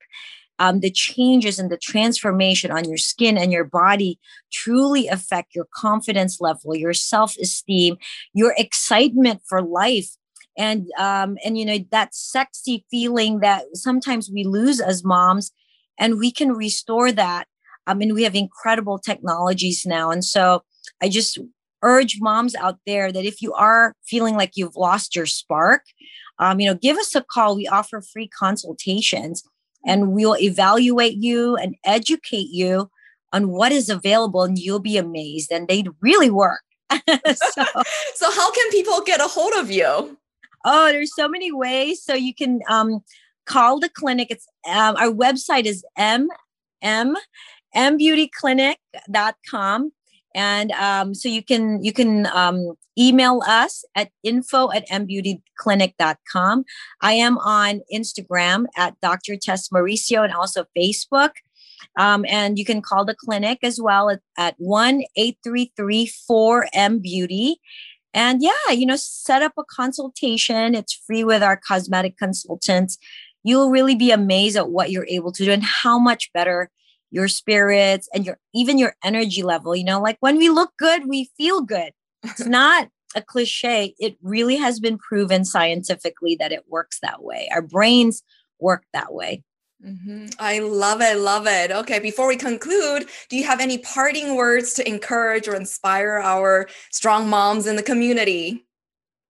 um, 0.59 0.79
the 0.79 0.91
changes 0.91 1.59
and 1.59 1.69
the 1.69 1.77
transformation 1.77 2.71
on 2.71 2.87
your 2.87 2.97
skin 2.97 3.37
and 3.37 3.51
your 3.51 3.65
body 3.65 4.19
truly 4.51 5.07
affect 5.07 5.53
your 5.53 5.67
confidence 5.73 6.39
level, 6.39 6.75
your 6.75 6.93
self 6.93 7.35
esteem, 7.37 7.97
your 8.33 8.53
excitement 8.57 9.41
for 9.47 9.61
life. 9.61 10.09
And 10.57 10.87
um, 10.97 11.37
and 11.43 11.57
you 11.57 11.65
know 11.65 11.79
that 11.91 12.15
sexy 12.15 12.85
feeling 12.89 13.41
that 13.41 13.65
sometimes 13.73 14.31
we 14.33 14.45
lose 14.45 14.79
as 14.79 15.03
moms, 15.03 15.51
and 15.99 16.17
we 16.17 16.31
can 16.31 16.53
restore 16.53 17.11
that. 17.11 17.47
I 17.87 17.93
mean, 17.93 18.13
we 18.13 18.23
have 18.23 18.35
incredible 18.35 18.97
technologies 18.97 19.85
now, 19.85 20.11
and 20.11 20.23
so 20.23 20.63
I 21.01 21.09
just 21.09 21.37
urge 21.83 22.19
moms 22.21 22.55
out 22.55 22.77
there 22.85 23.11
that 23.11 23.25
if 23.25 23.41
you 23.41 23.53
are 23.53 23.93
feeling 24.05 24.35
like 24.35 24.51
you've 24.55 24.77
lost 24.77 25.13
your 25.13 25.25
spark, 25.25 25.83
um, 26.39 26.61
you 26.61 26.67
know, 26.67 26.75
give 26.75 26.97
us 26.97 27.13
a 27.15 27.21
call. 27.21 27.57
We 27.57 27.67
offer 27.67 28.01
free 28.01 28.29
consultations 28.29 29.43
and 29.85 30.13
we'll 30.13 30.37
evaluate 30.37 31.17
you 31.17 31.55
and 31.55 31.75
educate 31.83 32.49
you 32.51 32.89
on 33.31 33.49
what 33.49 33.71
is 33.71 33.89
available 33.89 34.43
and 34.43 34.57
you'll 34.57 34.79
be 34.79 34.97
amazed 34.97 35.51
and 35.51 35.67
they'd 35.67 35.89
really 36.01 36.29
work. 36.29 36.61
So, 37.07 37.65
so 38.15 38.31
how 38.31 38.51
can 38.51 38.71
people 38.71 39.01
get 39.01 39.19
a 39.19 39.27
hold 39.27 39.53
of 39.53 39.69
you? 39.71 40.17
Oh 40.65 40.91
there's 40.91 41.15
so 41.15 41.27
many 41.27 41.51
ways. 41.51 42.03
So 42.03 42.13
you 42.13 42.33
can 42.33 42.61
um, 42.69 43.03
call 43.45 43.79
the 43.79 43.89
clinic. 43.89 44.29
It's 44.31 44.47
um, 44.67 44.95
our 44.95 45.11
website 45.11 45.65
is 45.65 45.83
m 45.97 46.29
m 46.81 47.15
mbeautyclinic.com 47.75 49.91
and 50.35 50.73
um, 50.73 51.15
so 51.15 51.29
you 51.29 51.41
can 51.41 51.81
you 51.81 51.93
can 51.93 52.27
um, 52.27 52.73
email 52.99 53.41
us 53.47 53.85
at 53.95 54.09
info 54.21 54.69
at 54.71 54.87
mbeautyclinic.com. 54.89 56.65
I 57.01 57.13
am 57.13 57.37
on 57.37 57.81
Instagram 57.91 58.65
at 58.75 58.99
Dr. 59.01 59.37
Tess 59.37 59.69
Mauricio 59.69 60.23
and 60.23 60.33
also 60.33 60.65
Facebook. 60.77 61.31
Um, 61.97 62.25
and 62.27 62.59
you 62.59 62.65
can 62.65 62.81
call 62.81 63.05
the 63.05 63.15
clinic 63.15 63.59
as 63.63 63.79
well 63.81 64.09
at, 64.09 64.19
at 64.37 64.55
1 64.57 65.03
833 65.15 66.11
4M 66.29 67.01
Beauty. 67.01 67.57
And 68.13 68.41
yeah, 68.41 68.71
you 68.71 68.85
know, 68.85 68.97
set 68.97 69.41
up 69.41 69.53
a 69.57 69.63
consultation. 69.63 70.75
It's 70.75 71.01
free 71.07 71.23
with 71.23 71.43
our 71.43 71.55
cosmetic 71.57 72.17
consultants. 72.17 72.97
You'll 73.43 73.69
really 73.69 73.95
be 73.95 74.11
amazed 74.11 74.57
at 74.57 74.69
what 74.69 74.91
you're 74.91 75.07
able 75.07 75.31
to 75.31 75.45
do 75.45 75.51
and 75.51 75.63
how 75.63 75.97
much 75.97 76.31
better 76.33 76.71
your 77.11 77.27
spirits 77.27 78.09
and 78.13 78.25
your 78.25 78.37
even 78.53 78.77
your 78.77 78.95
energy 79.03 79.43
level 79.43 79.75
you 79.75 79.83
know 79.83 80.01
like 80.01 80.17
when 80.19 80.37
we 80.37 80.49
look 80.49 80.71
good 80.77 81.07
we 81.07 81.29
feel 81.37 81.61
good 81.61 81.91
it's 82.23 82.45
not 82.45 82.89
a 83.15 83.21
cliche 83.21 83.95
it 83.99 84.17
really 84.21 84.55
has 84.55 84.79
been 84.79 84.97
proven 84.97 85.45
scientifically 85.45 86.35
that 86.35 86.51
it 86.51 86.63
works 86.67 86.99
that 87.01 87.23
way 87.23 87.49
our 87.53 87.61
brains 87.61 88.23
work 88.59 88.83
that 88.93 89.13
way 89.13 89.43
mm-hmm. 89.83 90.27
I 90.39 90.59
love 90.59 91.01
it. 91.01 91.17
Love 91.17 91.45
it. 91.47 91.69
Okay. 91.69 91.99
Before 91.99 92.27
we 92.27 92.37
conclude, 92.37 93.07
do 93.29 93.37
you 93.37 93.43
have 93.43 93.59
any 93.59 93.77
parting 93.77 94.35
words 94.35 94.73
to 94.73 94.87
encourage 94.87 95.47
or 95.47 95.55
inspire 95.55 96.17
our 96.17 96.67
strong 96.91 97.29
moms 97.29 97.67
in 97.67 97.75
the 97.75 97.83
community? 97.83 98.65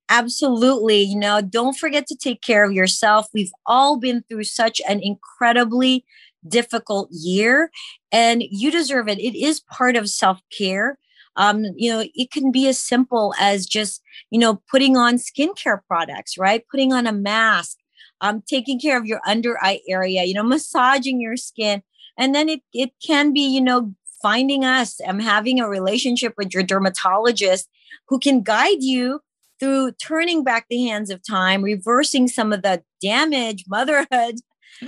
Absolutely. 0.10 1.02
You 1.02 1.18
know, 1.18 1.42
don't 1.42 1.78
forget 1.78 2.06
to 2.08 2.16
take 2.16 2.42
care 2.42 2.64
of 2.64 2.72
yourself. 2.72 3.28
We've 3.34 3.52
all 3.66 3.98
been 3.98 4.24
through 4.30 4.44
such 4.44 4.82
an 4.88 5.00
incredibly 5.02 6.06
difficult 6.48 7.10
year 7.12 7.72
and 8.12 8.44
you 8.50 8.72
deserve 8.72 9.08
it. 9.08 9.20
It 9.20 9.36
is 9.36 9.60
part 9.60 9.96
of 9.96 10.10
self 10.10 10.40
care. 10.56 10.98
Um, 11.38 11.66
you 11.76 11.92
know, 11.92 12.06
it 12.16 12.32
can 12.32 12.52
be 12.52 12.68
as 12.68 12.80
simple 12.80 13.34
as 13.40 13.66
just, 13.66 14.02
you 14.30 14.40
know, 14.40 14.62
putting 14.72 14.96
on 14.96 15.16
skincare 15.16 15.80
products, 15.88 16.38
right? 16.38 16.64
Putting 16.72 16.94
on 16.94 17.08
a 17.08 17.12
mask, 17.12 17.78
um, 18.22 18.42
taking 18.48 18.80
care 18.80 18.98
of 18.98 19.06
your 19.06 19.20
under 19.28 19.58
eye 19.62 19.82
area, 19.90 20.24
you 20.24 20.34
know, 20.34 20.44
massaging 20.44 21.20
your 21.20 21.36
skin. 21.36 21.84
And 22.18 22.34
then 22.34 22.48
it, 22.48 22.62
it 22.74 22.92
can 23.06 23.34
be, 23.34 23.42
you 23.42 23.60
know, 23.60 23.94
finding 24.22 24.64
us 24.64 25.00
and 25.02 25.22
having 25.22 25.60
a 25.60 25.68
relationship 25.68 26.34
with 26.38 26.54
your 26.54 26.64
dermatologist 26.64 27.70
who 28.08 28.18
can 28.18 28.42
guide 28.42 28.82
you 28.82 29.20
through 29.60 29.92
turning 29.94 30.44
back 30.44 30.66
the 30.70 30.88
hands 30.88 31.10
of 31.10 31.22
time, 31.28 31.62
reversing 31.62 32.28
some 32.28 32.52
of 32.54 32.62
the 32.62 32.82
damage 33.02 33.66
motherhood 33.68 34.36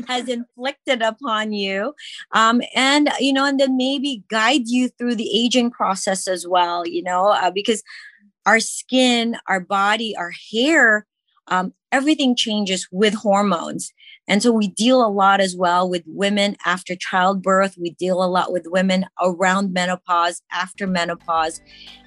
has 0.08 0.28
inflicted 0.28 1.02
upon 1.02 1.54
you 1.54 1.94
um, 2.34 2.62
and 2.76 3.10
you 3.20 3.34
know 3.34 3.46
and 3.46 3.60
then 3.60 3.78
maybe 3.78 4.24
guide 4.30 4.68
you 4.68 4.90
through 4.90 5.16
the 5.16 5.30
aging 5.34 5.72
process 5.72 6.28
as 6.28 6.48
well 6.48 6.86
you 6.86 7.04
know 7.04 7.28
uh, 7.28 7.52
because 7.52 7.84
our 8.46 8.60
skin 8.60 9.38
our 9.48 9.60
body 9.60 10.16
our 10.18 10.32
hair 10.52 11.06
um, 11.50 11.74
everything 11.92 12.36
changes 12.36 12.88
with 12.92 13.14
hormones. 13.14 13.94
And 14.28 14.44
so 14.44 14.52
we 14.52 14.68
deal 14.68 15.06
a 15.06 15.08
lot 15.08 15.40
as 15.40 15.56
well 15.56 15.90
with 15.90 16.04
women 16.06 16.58
after 16.66 16.96
childbirth. 16.96 17.78
We 17.80 17.92
deal 17.92 18.22
a 18.22 18.28
lot 18.28 18.52
with 18.52 18.66
women 18.68 19.06
around 19.22 19.74
menopause 19.74 20.42
after 20.52 20.86
menopause. 20.86 21.62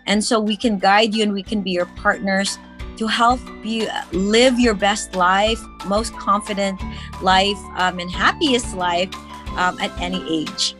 And 0.06 0.22
so 0.22 0.38
we 0.38 0.56
can 0.56 0.78
guide 0.78 1.14
you 1.14 1.22
and 1.22 1.32
we 1.32 1.42
can 1.42 1.62
be 1.62 1.70
your 1.70 1.86
partners 1.86 2.58
to 2.96 3.06
help 3.06 3.40
you 3.64 3.88
live 4.12 4.58
your 4.58 4.74
best 4.74 5.14
life, 5.14 5.60
most 5.86 6.14
confident 6.14 6.80
life, 7.22 7.58
um, 7.76 7.98
and 7.98 8.10
happiest 8.10 8.76
life 8.76 9.12
um, 9.56 9.78
at 9.80 9.90
any 10.00 10.22
age. 10.28 10.74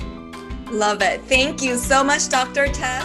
Love 0.71 1.03
it. 1.03 1.21
Thank 1.23 1.63
you 1.63 1.77
so 1.77 2.05
much, 2.05 2.29
Dr. 2.29 2.69
Tess. 2.69 3.05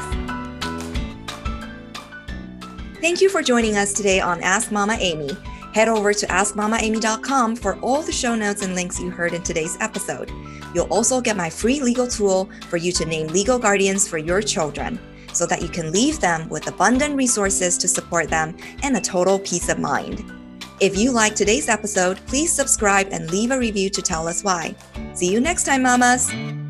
Thank 3.02 3.22
you 3.22 3.30
for 3.30 3.42
joining 3.42 3.76
us 3.78 3.94
today 3.94 4.20
on 4.20 4.42
Ask 4.42 4.72
Mama 4.72 4.98
Amy. 5.00 5.32
Head 5.74 5.90
over 5.90 6.14
to 6.14 6.26
askmamaamy.com 6.28 7.56
for 7.58 7.76
all 7.82 8.02
the 8.02 8.12
show 8.12 8.34
notes 8.34 8.62
and 8.62 8.76
links 8.76 9.00
you 9.00 9.10
heard 9.10 9.34
in 9.34 9.44
today's 9.44 9.78
episode. 9.82 10.32
You'll 10.74 10.92
also 10.92 11.22
get 11.22 11.36
my 11.36 11.50
free 11.50 11.82
legal 11.82 12.08
tool 12.08 12.50
for 12.70 12.78
you 12.78 12.92
to 12.94 13.06
name 13.06 13.28
legal 13.28 13.60
guardians 13.60 14.08
for 14.08 14.18
your 14.18 14.42
children 14.42 15.00
so 15.36 15.46
that 15.46 15.62
you 15.62 15.70
can 15.70 15.92
leave 15.92 16.20
them 16.20 16.48
with 16.50 16.68
abundant 16.68 17.16
resources 17.16 17.78
to 17.78 17.88
support 17.88 18.30
them 18.30 18.56
and 18.84 18.98
a 18.98 19.02
total 19.02 19.40
peace 19.40 19.70
of 19.70 19.80
mind. 19.80 20.24
If 20.82 20.98
you 20.98 21.12
like 21.12 21.36
today's 21.36 21.70
episode, 21.70 22.18
please 22.28 22.52
subscribe 22.52 23.10
and 23.12 23.32
leave 23.32 23.52
a 23.52 23.60
review 23.60 23.90
to 23.92 24.02
tell 24.02 24.28
us 24.28 24.44
why. 24.44 24.76
See 25.14 25.32
you 25.32 25.40
next 25.40 25.64
time, 25.64 25.84
mamas! 25.84 26.65